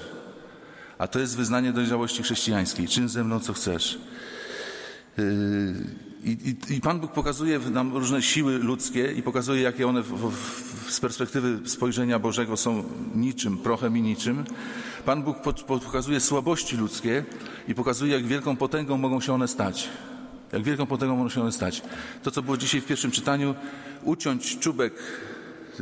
A 0.98 1.08
to 1.08 1.20
jest 1.20 1.38
wyznanie 1.38 1.74
dojrzałości 1.74 2.24
chrześcijańskiej. 2.24 2.88
Czyń 2.88 3.10
ze 3.10 3.24
mną 3.24 3.40
co 3.40 3.54
chcesz. 3.54 4.00
Yy, 5.18 5.24
I, 6.24 6.32
i, 6.32 6.76
I, 6.76 6.82
Pan 6.82 7.00
Bóg 7.00 7.12
pokazuje 7.12 7.60
nam 7.60 7.98
różne 7.98 8.22
siły 8.22 8.58
ludzkie 8.58 9.12
i 9.12 9.24
pokazuje, 9.24 9.62
jakie 9.62 9.88
one 9.88 10.02
w, 10.02 10.32
w, 10.32 10.92
z 10.92 11.00
perspektywy 11.00 11.70
spojrzenia 11.70 12.20
Bożego 12.20 12.58
są 12.58 12.84
niczym, 13.16 13.58
prochem 13.58 13.98
i 13.98 14.02
niczym. 14.02 14.44
Pan 15.06 15.24
Bóg 15.24 15.38
pokazuje 15.68 16.20
słabości 16.20 16.78
ludzkie 16.78 17.24
i 17.68 17.76
pokazuje, 17.76 18.14
jak 18.14 18.26
wielką 18.26 18.58
potęgą 18.58 18.98
mogą 18.98 19.22
się 19.22 19.34
one 19.34 19.48
stać. 19.48 19.90
Jak 20.52 20.64
wielką 20.64 20.86
potęgą 20.86 21.16
mogą 21.16 21.30
się 21.30 21.42
one 21.42 21.52
stać. 21.52 21.82
To, 22.24 22.32
co 22.32 22.42
było 22.42 22.58
dzisiaj 22.58 22.82
w 22.82 22.86
pierwszym 22.86 23.12
czytaniu, 23.12 23.56
uciąć 24.04 24.60
czubek 24.60 24.94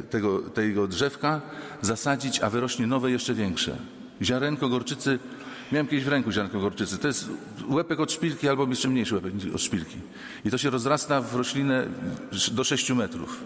tego, 0.10 0.40
tego 0.40 0.88
drzewka, 0.88 1.42
zasadzić, 1.82 2.40
a 2.40 2.50
wyrośnie 2.50 2.88
nowe, 2.88 3.12
jeszcze 3.12 3.34
większe. 3.34 3.78
Ziarenko 4.22 4.70
gorczycy, 4.70 5.20
miałem 5.72 5.88
kiedyś 5.88 6.06
w 6.06 6.08
ręku 6.08 6.32
ziarenko 6.32 6.60
gorczycy, 6.60 6.98
to 6.98 7.08
jest 7.08 7.30
łepek 7.70 8.00
od 8.00 8.12
szpilki 8.12 8.50
albo 8.50 8.68
jeszcze 8.68 8.88
mniejszy 8.88 9.16
łepek 9.16 9.34
od 9.56 9.62
szpilki. 9.62 9.98
I 10.46 10.52
to 10.52 10.58
się 10.58 10.70
rozrasta 10.70 11.22
w 11.22 11.36
roślinę 11.36 11.88
do 12.52 12.64
6 12.64 12.92
metrów. 12.92 13.44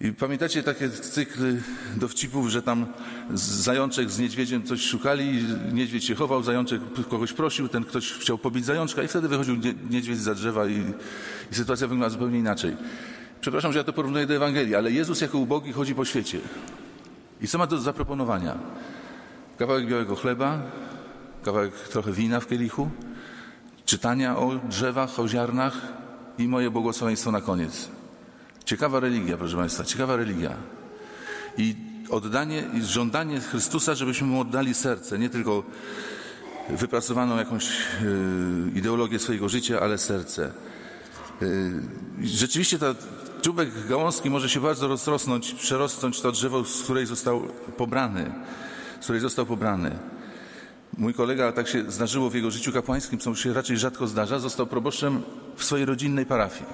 I 0.00 0.12
pamiętacie 0.12 0.62
takie 0.62 0.90
cykly 0.90 1.62
dowcipów, 1.96 2.48
że 2.48 2.62
tam 2.62 2.86
zajączek 3.34 4.10
z 4.10 4.18
niedźwiedziem 4.18 4.62
coś 4.62 4.80
szukali, 4.82 5.44
niedźwiedź 5.72 6.04
się 6.04 6.14
chował, 6.14 6.42
zajączek 6.42 6.80
kogoś 7.08 7.32
prosił, 7.32 7.68
ten 7.68 7.84
ktoś 7.84 8.12
chciał 8.12 8.38
pobić 8.38 8.64
zajączka 8.64 9.02
i 9.02 9.08
wtedy 9.08 9.28
wychodził 9.28 9.56
niedźwiedź 9.90 10.18
za 10.18 10.34
drzewa 10.34 10.66
i, 10.66 10.82
i 11.52 11.54
sytuacja 11.54 11.86
wygląda 11.86 12.10
zupełnie 12.10 12.38
inaczej. 12.38 12.76
Przepraszam, 13.40 13.72
że 13.72 13.78
ja 13.78 13.84
to 13.84 13.92
porównuję 13.92 14.26
do 14.26 14.34
Ewangelii, 14.34 14.74
ale 14.74 14.92
Jezus 14.92 15.20
jako 15.20 15.38
ubogi 15.38 15.72
chodzi 15.72 15.94
po 15.94 16.04
świecie. 16.04 16.38
I 17.40 17.48
co 17.48 17.58
ma 17.58 17.66
do 17.66 17.78
zaproponowania? 17.78 18.58
Kawałek 19.58 19.86
białego 19.86 20.16
chleba, 20.16 20.62
kawałek 21.44 21.74
trochę 21.74 22.12
wina 22.12 22.40
w 22.40 22.46
kielichu, 22.46 22.90
czytania 23.84 24.38
o 24.38 24.54
drzewach, 24.68 25.20
o 25.20 25.28
ziarnach 25.28 25.74
i 26.38 26.48
moje 26.48 26.70
błogosławieństwo 26.70 27.32
na 27.32 27.40
koniec. 27.40 27.88
Ciekawa 28.64 29.00
religia, 29.00 29.36
proszę 29.36 29.56
Państwa, 29.56 29.84
ciekawa 29.84 30.16
religia. 30.16 30.56
I 31.58 31.76
oddanie, 32.10 32.64
i 32.74 32.82
żądanie 32.82 33.40
Chrystusa, 33.40 33.94
żebyśmy 33.94 34.26
mu 34.26 34.40
oddali 34.40 34.74
serce, 34.74 35.18
nie 35.18 35.30
tylko 35.30 35.62
wypracowaną 36.70 37.36
jakąś 37.36 37.70
y, 37.70 37.74
ideologię 38.74 39.18
swojego 39.18 39.48
życia, 39.48 39.80
ale 39.80 39.98
serce. 39.98 40.52
Y, 41.42 41.72
rzeczywiście 42.22 42.78
ta 42.78 42.94
czubek 43.42 43.86
gałązki 43.88 44.30
może 44.30 44.48
się 44.48 44.60
bardzo 44.60 44.88
rozrosnąć, 44.88 45.54
przerosnąć 45.54 46.20
to 46.20 46.32
drzewo, 46.32 46.64
z 46.64 46.82
której 46.82 47.06
został 47.06 47.40
pobrany, 47.76 48.32
której 49.04 49.20
został 49.20 49.46
pobrany. 49.46 49.98
Mój 50.98 51.14
kolega, 51.14 51.52
tak 51.52 51.68
się 51.68 51.90
zdarzyło 51.90 52.30
w 52.30 52.34
jego 52.34 52.50
życiu 52.50 52.72
kapłańskim, 52.72 53.18
co 53.18 53.34
się 53.34 53.52
raczej 53.52 53.76
rzadko 53.76 54.06
zdarza, 54.06 54.38
został 54.38 54.66
proboszczem 54.66 55.22
w 55.56 55.64
swojej 55.64 55.86
rodzinnej 55.86 56.26
parafii 56.26 56.66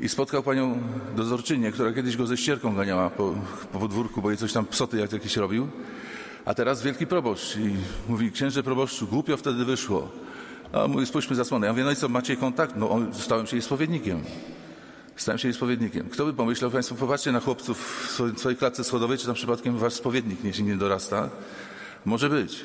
i 0.00 0.08
spotkał 0.08 0.42
panią 0.42 0.78
dozorczynię, 1.16 1.72
która 1.72 1.92
kiedyś 1.92 2.16
go 2.16 2.26
ze 2.26 2.36
ścierką 2.36 2.74
ganiała 2.74 3.10
po, 3.10 3.34
po 3.72 3.78
podwórku, 3.78 4.22
bo 4.22 4.30
jej 4.30 4.38
coś 4.38 4.52
tam 4.52 4.66
psoty 4.66 4.98
jak 4.98 5.12
jakiś 5.12 5.36
robił. 5.36 5.68
A 6.44 6.54
teraz 6.54 6.82
wielki 6.82 7.06
proboszcz 7.06 7.56
i 7.56 7.76
mówi, 8.08 8.32
księże 8.32 8.62
proboszczu, 8.62 9.06
głupio 9.06 9.36
wtedy 9.36 9.64
wyszło. 9.64 10.08
A 10.72 10.88
mówi, 10.88 11.06
spójrzmy 11.06 11.36
zasłonę. 11.36 11.66
Ja 11.66 11.72
mówię, 11.72 11.84
no 11.84 11.90
i 11.90 11.96
co, 11.96 12.08
macie 12.08 12.36
kontakt? 12.36 12.76
No 12.76 12.90
on, 12.90 13.14
stałem 13.14 13.46
się 13.46 13.56
jej 13.56 13.62
spowiednikiem. 13.62 14.20
Stałem 15.20 15.38
się 15.38 15.48
jej 15.48 15.54
spowiednikiem. 15.54 16.08
Kto 16.08 16.24
by 16.26 16.32
pomyślał, 16.32 16.70
Państwo, 16.70 16.94
popatrzcie 16.94 17.32
na 17.32 17.40
chłopców 17.40 18.06
w 18.08 18.38
swojej 18.38 18.58
klatce 18.58 18.84
schodowej, 18.84 19.18
czy 19.18 19.26
tam 19.26 19.34
przypadkiem 19.34 19.78
wasz 19.78 19.92
spowiednik 19.92 20.44
nie, 20.44 20.64
nie 20.64 20.76
dorasta. 20.76 21.30
Może 22.04 22.30
być. 22.30 22.60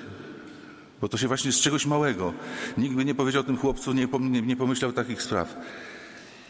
Bo 1.02 1.10
to 1.10 1.18
się 1.18 1.28
właśnie 1.28 1.52
z 1.52 1.60
czegoś 1.60 1.86
małego. 1.86 2.34
Nikt 2.78 2.96
by 2.96 3.06
nie 3.06 3.16
powiedział 3.16 3.44
tym 3.44 3.58
chłopcu, 3.58 3.94
nie, 3.94 4.08
nie, 4.20 4.56
pomyślał 4.56 4.92
takich 4.92 5.22
spraw. 5.22 5.56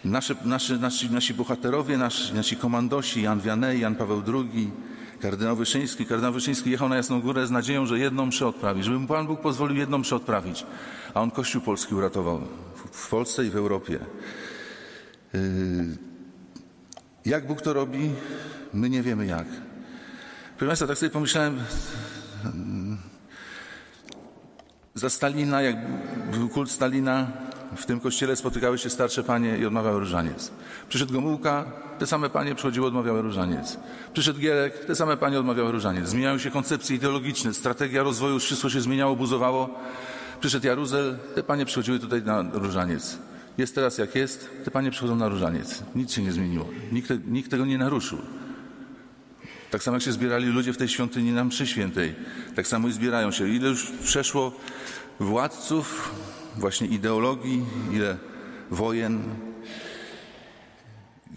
Nasze, 0.03 0.35
nasze, 0.45 0.77
nasi, 0.77 1.09
nasi 1.09 1.33
bohaterowie, 1.33 1.97
nasi, 1.97 2.33
nasi 2.33 2.55
komandosi, 2.55 3.21
Jan 3.21 3.41
Wianej, 3.41 3.79
Jan 3.79 3.95
Paweł 3.95 4.23
II, 4.33 4.71
kardynał 5.21 5.55
Wyszyński. 5.55 6.05
Kardynał 6.05 6.33
Wyszyński 6.33 6.71
jechał 6.71 6.89
na 6.89 6.95
Jasną 6.95 7.21
Górę 7.21 7.47
z 7.47 7.51
nadzieją, 7.51 7.85
że 7.85 7.99
jedną 7.99 8.25
mszę 8.25 8.47
odprawi, 8.47 8.83
żeby 8.83 8.99
mu 8.99 9.07
Pan 9.07 9.27
Bóg 9.27 9.41
pozwolił 9.41 9.77
jedną 9.77 9.97
mszę 9.97 10.15
odprawić. 10.15 10.65
A 11.13 11.21
on 11.21 11.31
Kościół 11.31 11.61
Polski 11.61 11.95
uratował 11.95 12.41
w 12.91 13.09
Polsce 13.09 13.45
i 13.45 13.49
w 13.49 13.55
Europie. 13.55 13.99
Yy, 15.33 15.97
jak 17.25 17.47
Bóg 17.47 17.61
to 17.61 17.73
robi? 17.73 18.11
My 18.73 18.89
nie 18.89 19.01
wiemy 19.01 19.25
jak. 19.25 19.47
Proszę 20.57 20.67
Państwa, 20.67 20.87
tak 20.87 20.97
sobie 20.97 21.09
pomyślałem, 21.09 21.55
yy, 21.55 22.51
za 24.93 25.09
Stalina, 25.09 25.61
jak 25.61 25.75
był 26.31 26.49
kult 26.49 26.71
Stalina, 26.71 27.27
w 27.75 27.85
tym 27.85 27.99
kościele 27.99 28.35
spotykały 28.35 28.77
się 28.77 28.89
starsze 28.89 29.23
panie 29.23 29.57
i 29.57 29.65
odmawiały 29.65 29.99
różaniec. 29.99 30.51
Przyszedł 30.89 31.13
Gomułka, 31.13 31.65
te 31.99 32.07
same 32.07 32.29
panie 32.29 32.55
przychodziły, 32.55 32.87
odmawiały 32.87 33.21
różaniec. 33.21 33.77
Przyszedł 34.13 34.39
Gierek, 34.39 34.85
te 34.85 34.95
same 34.95 35.17
panie 35.17 35.39
odmawiały 35.39 35.71
różaniec. 35.71 36.07
Zmieniały 36.09 36.39
się 36.39 36.51
koncepcje 36.51 36.95
ideologiczne, 36.95 37.53
strategia 37.53 38.03
rozwoju, 38.03 38.39
wszystko 38.39 38.69
się 38.69 38.81
zmieniało, 38.81 39.15
buzowało. 39.15 39.69
Przyszedł 40.39 40.67
Jaruzel, 40.67 41.17
te 41.35 41.43
panie 41.43 41.65
przychodziły 41.65 41.99
tutaj 41.99 42.23
na 42.23 42.41
różaniec. 42.53 43.17
Jest 43.57 43.75
teraz 43.75 43.97
jak 43.97 44.15
jest, 44.15 44.49
te 44.65 44.71
panie 44.71 44.91
przychodzą 44.91 45.15
na 45.15 45.29
różaniec. 45.29 45.83
Nic 45.95 46.13
się 46.13 46.21
nie 46.21 46.31
zmieniło. 46.31 46.69
Nikt, 46.91 47.09
nikt 47.27 47.51
tego 47.51 47.65
nie 47.65 47.77
naruszył. 47.77 48.19
Tak 49.71 49.83
samo 49.83 49.95
jak 49.95 50.03
się 50.03 50.11
zbierali 50.11 50.45
ludzie 50.45 50.73
w 50.73 50.77
tej 50.77 50.87
świątyni 50.87 51.31
na 51.31 51.43
mszy 51.43 51.67
świętej, 51.67 52.15
tak 52.55 52.67
samo 52.67 52.87
i 52.87 52.91
zbierają 52.91 53.31
się. 53.31 53.49
Ile 53.49 53.69
już 53.69 53.91
przeszło 54.03 54.51
władców, 55.19 56.11
właśnie 56.57 56.87
ideologii, 56.87 57.65
ile 57.91 58.17
wojen. 58.71 59.23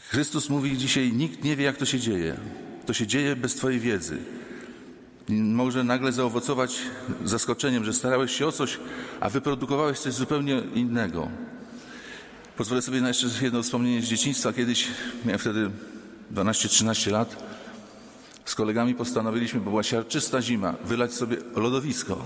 Chrystus 0.00 0.50
mówi 0.50 0.78
dzisiaj, 0.78 1.12
nikt 1.12 1.44
nie 1.44 1.56
wie, 1.56 1.64
jak 1.64 1.76
to 1.76 1.84
się 1.84 2.00
dzieje. 2.00 2.36
To 2.86 2.92
się 2.94 3.06
dzieje 3.06 3.36
bez 3.36 3.54
Twojej 3.54 3.80
wiedzy. 3.80 4.18
Może 5.28 5.84
nagle 5.84 6.12
zaowocować 6.12 6.78
zaskoczeniem, 7.24 7.84
że 7.84 7.92
starałeś 7.92 8.32
się 8.32 8.46
o 8.46 8.52
coś, 8.52 8.78
a 9.20 9.30
wyprodukowałeś 9.30 9.98
coś 9.98 10.14
zupełnie 10.14 10.62
innego. 10.74 11.28
Pozwolę 12.58 12.82
sobie 12.82 13.00
na 13.00 13.08
jeszcze 13.08 13.26
jedno 13.42 13.62
wspomnienie 13.62 14.02
z 14.02 14.04
dzieciństwa. 14.04 14.52
Kiedyś, 14.52 14.88
miałem 15.24 15.38
wtedy 15.38 15.70
12-13 16.34 17.10
lat, 17.10 17.44
z 18.44 18.54
kolegami 18.54 18.94
postanowiliśmy, 18.94 19.60
bo 19.60 19.70
była 19.70 19.82
siarczysta 19.82 20.42
zima, 20.42 20.74
wylać 20.84 21.14
sobie 21.14 21.36
lodowisko. 21.56 22.24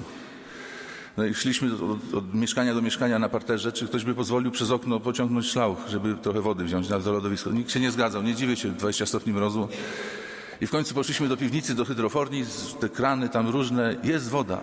No 1.17 1.25
i 1.25 1.35
szliśmy 1.35 1.71
od, 1.75 2.15
od, 2.15 2.35
mieszkania 2.35 2.75
do 2.75 2.83
mieszkania 2.83 3.19
na 3.19 3.29
parterze, 3.29 3.73
czy 3.73 3.87
ktoś 3.87 4.05
by 4.05 4.15
pozwolił 4.15 4.51
przez 4.51 4.71
okno 4.71 5.01
pociągnąć 5.01 5.47
szlauch, 5.47 5.79
żeby 5.89 6.15
trochę 6.15 6.41
wody 6.41 6.65
wziąć 6.65 6.89
na 6.89 7.01
to 7.01 7.13
lodowisko. 7.13 7.51
Nikt 7.51 7.73
się 7.73 7.81
nie 7.81 7.91
zgadzał, 7.91 8.23
nie 8.23 8.35
dziwię 8.35 8.57
się, 8.57 8.69
20 8.69 9.07
stopni 9.07 9.33
mrozu. 9.33 9.69
I 10.61 10.67
w 10.67 10.71
końcu 10.71 10.95
poszliśmy 10.95 11.29
do 11.29 11.37
piwnicy, 11.37 11.75
do 11.75 11.85
hydroforni, 11.85 12.45
te 12.81 12.89
krany 12.89 13.29
tam 13.29 13.49
różne, 13.49 13.97
jest 14.05 14.29
woda. 14.29 14.61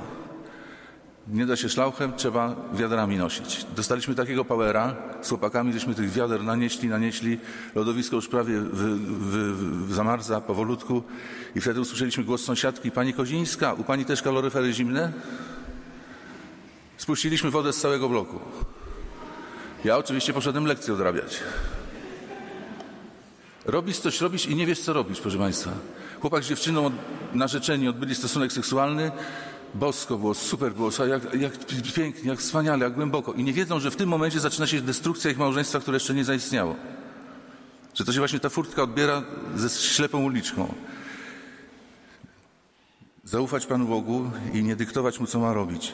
Nie 1.29 1.45
da 1.45 1.55
się 1.55 1.69
szlauchem, 1.69 2.13
trzeba 2.15 2.55
wiadrami 2.73 3.17
nosić. 3.17 3.65
Dostaliśmy 3.75 4.15
takiego 4.15 4.45
powera 4.45 4.95
z 5.21 5.29
chłopakami, 5.29 5.73
żeśmy 5.73 5.95
tych 5.95 6.11
wiader 6.11 6.43
nanieśli, 6.43 6.89
nanieśli. 6.89 7.39
Lodowisko 7.75 8.15
już 8.15 8.27
prawie 8.27 8.59
wy, 8.59 8.95
wy, 8.95 9.53
wy, 9.53 9.93
zamarza 9.93 10.41
powolutku. 10.41 11.03
I 11.55 11.61
wtedy 11.61 11.81
usłyszeliśmy 11.81 12.23
głos 12.23 12.43
sąsiadki, 12.43 12.91
pani 12.91 13.13
Kozińska, 13.13 13.73
u 13.73 13.83
pani 13.83 14.05
też 14.05 14.21
kaloryfery 14.21 14.73
zimne? 14.73 15.13
Spuściliśmy 16.97 17.51
wodę 17.51 17.73
z 17.73 17.81
całego 17.81 18.09
bloku. 18.09 18.39
Ja 19.85 19.97
oczywiście 19.97 20.33
poszedłem 20.33 20.65
lekcję 20.65 20.93
odrabiać. 20.93 21.39
Robisz 23.65 23.97
coś, 23.97 24.21
robisz 24.21 24.45
i 24.45 24.55
nie 24.55 24.65
wiesz, 24.65 24.79
co 24.79 24.93
robisz, 24.93 25.21
proszę 25.21 25.37
Państwa. 25.37 25.71
Chłopak 26.21 26.43
z 26.43 26.47
dziewczyną 26.47 26.85
od, 26.85 26.93
narzeczeni 27.33 27.87
odbyli 27.87 28.15
stosunek 28.15 28.53
seksualny. 28.53 29.11
Bosko 29.73 30.17
było, 30.17 30.33
super 30.33 30.73
było, 30.73 30.89
jak, 31.09 31.33
jak 31.33 31.53
pięknie, 31.95 32.29
jak 32.29 32.39
wspaniale, 32.39 32.85
jak 32.85 32.93
głęboko. 32.93 33.33
I 33.33 33.43
nie 33.43 33.53
wiedzą, 33.53 33.79
że 33.79 33.91
w 33.91 33.95
tym 33.95 34.09
momencie 34.09 34.39
zaczyna 34.39 34.67
się 34.67 34.81
destrukcja 34.81 35.31
ich 35.31 35.37
małżeństwa, 35.37 35.79
które 35.79 35.95
jeszcze 35.95 36.13
nie 36.13 36.25
zaistniało. 36.25 36.75
Że 37.93 38.05
to 38.05 38.13
się 38.13 38.19
właśnie 38.19 38.39
ta 38.39 38.49
furtka 38.49 38.83
odbiera 38.83 39.23
ze 39.55 39.69
ślepą 39.69 40.23
uliczką. 40.23 40.73
Zaufać 43.23 43.65
Panu 43.65 43.85
Bogu 43.85 44.31
i 44.53 44.63
nie 44.63 44.75
dyktować 44.75 45.19
Mu, 45.19 45.27
co 45.27 45.39
ma 45.39 45.53
robić. 45.53 45.93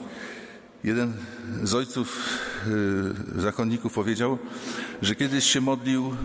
Jeden 0.84 1.14
z 1.64 1.74
ojców 1.74 2.30
yy, 3.36 3.42
zakonników 3.42 3.94
powiedział, 3.94 4.38
że 5.02 5.16
kiedyś 5.16 5.46
się 5.46 5.62
modlił, 5.62 6.16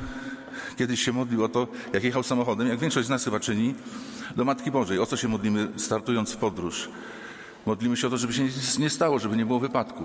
kiedyś 0.76 1.02
się 1.02 1.12
modlił 1.12 1.44
o 1.44 1.48
to, 1.48 1.68
jak 1.92 2.04
jechał 2.04 2.22
samochodem, 2.22 2.68
jak 2.68 2.78
większość 2.78 3.06
z 3.06 3.10
nas 3.10 3.24
chyba 3.24 3.40
czyni, 3.40 3.74
do 4.36 4.44
Matki 4.44 4.70
Bożej. 4.70 4.98
O 4.98 5.06
co 5.06 5.16
się 5.16 5.28
modlimy, 5.28 5.68
startując 5.76 6.32
w 6.32 6.36
podróż? 6.36 6.88
Modlimy 7.66 7.96
się 7.96 8.06
o 8.06 8.10
to, 8.10 8.18
żeby 8.18 8.32
się 8.32 8.42
nic 8.42 8.78
nie 8.78 8.90
stało, 8.90 9.18
żeby 9.18 9.36
nie 9.36 9.46
było 9.46 9.60
wypadku. 9.60 10.04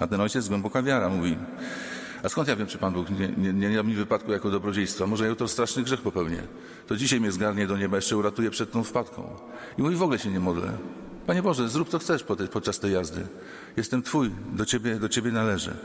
A 0.00 0.06
ten 0.06 0.20
ojciec 0.20 0.48
głęboka 0.48 0.82
wiara 0.82 1.08
mówi, 1.08 1.36
a 2.22 2.28
skąd 2.28 2.48
ja 2.48 2.56
wiem, 2.56 2.66
czy 2.66 2.78
Pan 2.78 2.92
Bóg 2.92 3.10
nie, 3.10 3.28
nie, 3.28 3.52
nie 3.52 3.76
da 3.76 3.82
mi 3.82 3.94
wypadku 3.94 4.32
jako 4.32 4.50
dobrodziejstwa? 4.50 5.06
Może 5.06 5.24
ja 5.24 5.30
jutro 5.30 5.48
straszny 5.48 5.82
grzech 5.82 6.00
popełnię. 6.00 6.42
To 6.86 6.96
dzisiaj 6.96 7.20
mnie 7.20 7.32
zgarnie 7.32 7.66
do 7.66 7.76
nieba, 7.76 7.96
jeszcze 7.96 8.16
uratuje 8.16 8.50
przed 8.50 8.72
tą 8.72 8.84
wpadką. 8.84 9.36
I 9.78 9.82
mówi, 9.82 9.96
w 9.96 10.02
ogóle 10.02 10.18
się 10.18 10.30
nie 10.30 10.40
modlę. 10.40 10.72
Panie 11.26 11.42
Boże, 11.42 11.68
zrób 11.68 11.88
co 11.88 11.98
chcesz 11.98 12.24
podczas 12.52 12.78
tej 12.78 12.92
jazdy. 12.92 13.26
Jestem 13.76 14.02
Twój, 14.02 14.30
do 14.52 14.66
Ciebie, 14.66 14.94
do 14.94 15.08
Ciebie 15.08 15.32
należę. 15.32 15.76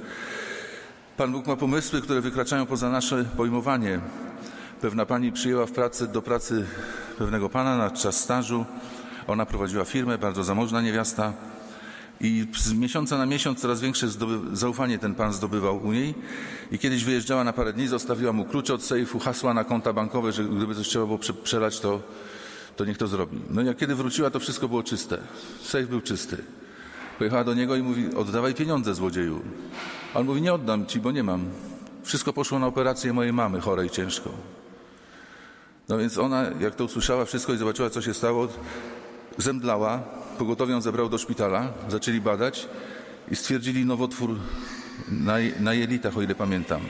Pan 1.18 1.32
Bóg 1.32 1.48
ma 1.48 1.56
pomysły, 1.56 2.02
które 2.02 2.22
wykraczają 2.22 2.66
poza 2.66 2.90
nasze 2.90 3.26
pojmowanie. 3.38 4.00
Pewna 4.82 5.06
pani 5.06 5.32
przyjęła 5.32 5.66
w 5.66 5.72
pracy, 5.72 6.08
do 6.08 6.22
pracy 6.22 6.66
pewnego 7.18 7.50
pana 7.50 7.78
na 7.78 7.92
czas 7.92 8.20
stażu. 8.20 8.66
Ona 9.28 9.46
prowadziła 9.46 9.86
firmę, 9.86 10.18
bardzo 10.18 10.44
zamożna 10.44 10.82
niewiasta. 10.82 11.34
I 12.22 12.48
z 12.58 12.74
miesiąca 12.74 13.18
na 13.18 13.26
miesiąc 13.26 13.60
coraz 13.60 13.82
większe 13.82 14.08
zaufanie 14.54 15.00
ten 15.00 15.16
pan 15.16 15.34
zdobywał 15.34 15.86
u 15.86 15.92
niej. 15.92 16.14
I 16.72 16.80
kiedyś 16.80 17.04
wyjeżdżała 17.04 17.44
na 17.44 17.54
parę 17.54 17.74
dni, 17.74 17.88
zostawiła 17.88 18.34
mu 18.34 18.46
klucze 18.46 18.74
od 18.74 18.84
sejfu, 18.84 19.20
hasła 19.20 19.54
na 19.54 19.64
konta 19.64 19.94
bankowe, 19.94 20.32
że 20.32 20.44
gdyby 20.44 20.76
coś 20.76 20.88
trzeba 20.88 21.06
było 21.06 21.20
przelać, 21.44 21.80
to 21.80 22.02
to 22.76 22.86
niech 22.86 22.98
to 22.98 23.08
zrobi. 23.08 23.38
No 23.50 23.62
i 23.62 23.66
jak 23.66 23.78
kiedy 23.78 23.96
wróciła, 23.96 24.30
to 24.30 24.40
wszystko 24.40 24.68
było 24.68 24.84
czyste. 24.84 25.18
Sejf 25.62 25.90
był 25.90 26.02
czysty. 26.02 26.38
Pojechała 27.18 27.44
do 27.44 27.54
niego 27.54 27.76
i 27.76 27.82
mówi, 27.82 28.16
oddawaj 28.16 28.54
pieniądze 28.54 28.96
złodzieju. 28.96 29.42
A 30.14 30.20
on 30.20 30.26
mówi, 30.26 30.42
nie 30.42 30.54
oddam 30.54 30.86
ci, 30.86 31.00
bo 31.00 31.12
nie 31.12 31.24
mam. 31.24 31.46
Wszystko 32.04 32.34
poszło 32.34 32.60
na 32.60 32.68
operację 32.68 33.14
mojej 33.14 33.34
mamy, 33.34 33.62
chorej 33.62 33.90
ciężko. 33.90 34.30
No 35.90 35.98
więc 35.98 36.18
ona, 36.18 36.46
jak 36.60 36.76
to 36.76 36.86
usłyszała 36.86 37.26
wszystko 37.26 37.54
i 37.54 37.58
zobaczyła, 37.58 37.90
co 37.90 38.02
się 38.02 38.14
stało, 38.14 38.48
zemdlała, 39.38 39.98
pogotowią 40.38 40.82
zebrał 40.82 41.10
do 41.10 41.18
szpitala, 41.18 41.74
zaczęli 41.90 42.22
badać 42.22 42.68
i 43.32 43.36
stwierdzili 43.36 43.86
nowotwór 43.86 44.36
na, 45.12 45.34
na 45.60 45.74
jelitach, 45.74 46.18
o 46.18 46.22
ile 46.22 46.36
pamiętam. 46.36 46.82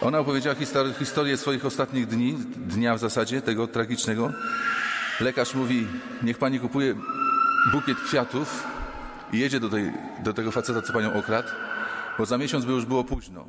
Ona 0.00 0.18
opowiedziała 0.18 0.56
historię 0.98 1.36
swoich 1.36 1.66
ostatnich 1.66 2.06
dni, 2.06 2.34
dnia 2.56 2.94
w 2.94 2.98
zasadzie, 2.98 3.42
tego 3.42 3.66
tragicznego. 3.66 4.32
Lekarz 5.20 5.54
mówi, 5.54 5.86
niech 6.22 6.38
pani 6.38 6.60
kupuje 6.60 6.94
bukiet 7.72 7.98
kwiatów 8.00 8.66
i 9.32 9.38
jedzie 9.38 9.60
do, 9.60 9.68
tej, 9.68 9.92
do 10.24 10.32
tego 10.32 10.50
faceta, 10.50 10.82
co 10.82 10.92
panią 10.92 11.12
okradł, 11.12 11.48
bo 12.18 12.26
za 12.26 12.38
miesiąc 12.38 12.64
by 12.64 12.72
już 12.72 12.84
było 12.84 13.04
późno. 13.04 13.44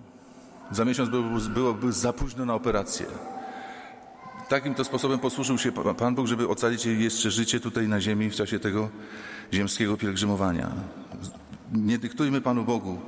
Za 0.71 0.85
miesiąc 0.85 1.09
byłoby 1.09 1.49
było, 1.49 1.73
było 1.73 1.91
za 1.91 2.13
późno 2.13 2.45
na 2.45 2.53
operację. 2.53 3.05
Takim 4.49 4.75
to 4.75 4.83
sposobem 4.83 5.19
posłużył 5.19 5.57
się 5.57 5.71
Pan 5.71 6.15
Bóg, 6.15 6.27
żeby 6.27 6.47
ocalić 6.47 6.85
jej 6.85 7.03
jeszcze 7.03 7.31
życie 7.31 7.59
tutaj 7.59 7.87
na 7.87 8.01
ziemi 8.01 8.29
w 8.29 8.35
czasie 8.35 8.59
tego 8.59 8.89
ziemskiego 9.53 9.97
pielgrzymowania. 9.97 10.71
Nie 11.73 11.97
dyktujmy 11.97 12.41
Panu 12.41 12.63
Bogu. 12.63 12.99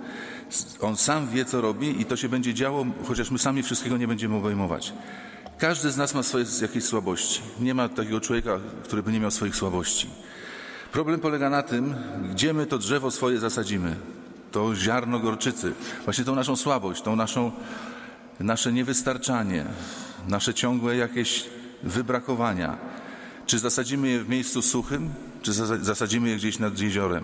On 0.81 0.97
sam 0.97 1.27
wie, 1.27 1.45
co 1.45 1.61
robi 1.61 2.01
i 2.01 2.05
to 2.05 2.15
się 2.15 2.29
będzie 2.29 2.53
działo, 2.53 2.85
chociaż 3.07 3.31
my 3.31 3.39
sami 3.39 3.63
wszystkiego 3.63 3.97
nie 3.97 4.07
będziemy 4.07 4.35
obejmować. 4.35 4.93
Każdy 5.57 5.91
z 5.91 5.97
nas 5.97 6.13
ma 6.13 6.23
swoje 6.23 6.45
jakieś 6.61 6.83
słabości. 6.83 7.41
Nie 7.59 7.73
ma 7.73 7.89
takiego 7.89 8.21
człowieka, 8.21 8.59
który 8.83 9.03
by 9.03 9.11
nie 9.11 9.19
miał 9.19 9.31
swoich 9.31 9.55
słabości. 9.55 10.09
Problem 10.91 11.19
polega 11.19 11.49
na 11.49 11.63
tym, 11.63 11.95
gdzie 12.31 12.53
my 12.53 12.65
to 12.65 12.77
drzewo 12.77 13.11
swoje 13.11 13.39
zasadzimy. 13.39 13.95
To 14.51 14.75
ziarno 14.75 15.19
gorczycy. 15.19 15.73
Właśnie 16.03 16.23
tą 16.25 16.35
naszą 16.35 16.55
słabość, 16.55 17.01
tą 17.01 17.15
naszą, 17.15 17.51
nasze 18.39 18.73
niewystarczanie, 18.73 19.65
nasze 20.27 20.53
ciągłe 20.53 20.95
jakieś 20.95 21.45
wybrakowania. 21.83 22.77
Czy 23.45 23.59
zasadzimy 23.59 24.09
je 24.09 24.23
w 24.23 24.29
miejscu 24.29 24.61
suchym, 24.61 25.09
czy 25.41 25.53
zasadzimy 25.81 26.29
je 26.29 26.35
gdzieś 26.35 26.59
nad 26.59 26.79
jeziorem? 26.79 27.23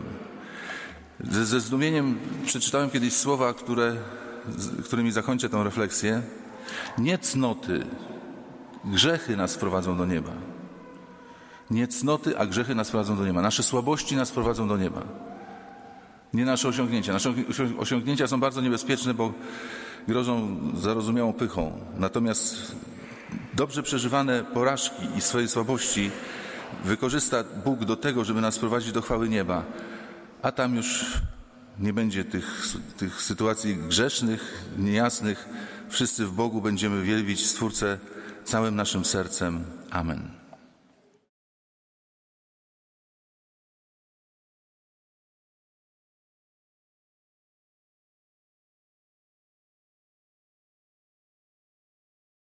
Ze, 1.20 1.60
zdumieniem 1.60 2.18
przeczytałem 2.46 2.90
kiedyś 2.90 3.14
słowa, 3.14 3.54
które, 3.54 3.96
którymi 4.84 5.12
zakończę 5.12 5.50
tę 5.50 5.64
refleksję. 5.64 6.22
Nie 6.98 7.18
cnoty, 7.18 7.86
grzechy 8.86 9.38
nas 9.38 9.58
prowadzą 9.58 9.98
do 9.98 10.06
nieba. 10.06 10.32
Nie 11.72 11.88
cnoty, 11.88 12.38
a 12.38 12.46
grzechy 12.46 12.76
nas 12.76 12.92
prowadzą 12.92 13.18
do 13.18 13.26
nieba. 13.26 13.42
Nasze 13.42 13.64
słabości 13.64 14.16
nas 14.16 14.32
prowadzą 14.32 14.68
do 14.68 14.78
nieba. 14.78 15.02
Nie 16.34 16.46
nasze 16.46 16.68
osiągnięcia. 16.68 17.14
Nasze 17.14 17.34
osiągnięcia 17.78 18.28
są 18.28 18.40
bardzo 18.40 18.62
niebezpieczne, 18.62 19.14
bo 19.14 19.34
grożą 20.08 20.58
zarozumiałą 20.82 21.34
pychą. 21.34 21.72
Natomiast 21.98 22.76
dobrze 23.54 23.84
przeżywane 23.84 24.44
porażki 24.44 25.08
i 25.18 25.22
swoje 25.22 25.48
słabości 25.48 26.12
wykorzysta 26.86 27.44
Bóg 27.66 27.86
do 27.86 27.96
tego, 27.96 28.24
żeby 28.24 28.42
nas 28.42 28.60
prowadzić 28.60 28.92
do 28.92 29.02
chwały 29.02 29.30
nieba 29.30 29.64
a 30.42 30.52
tam 30.52 30.76
już 30.76 31.06
nie 31.80 31.94
będzie 31.94 32.26
tych, 32.26 32.68
tych 32.98 33.22
sytuacji 33.22 33.76
grzesznych, 33.76 34.66
niejasnych. 34.78 35.50
Wszyscy 35.90 36.26
w 36.26 36.32
Bogu 36.32 36.62
będziemy 36.62 37.04
wielbić 37.04 37.46
Stwórcę 37.46 38.00
całym 38.44 38.76
naszym 38.76 39.06
sercem. 39.06 39.64
Amen. 39.92 40.47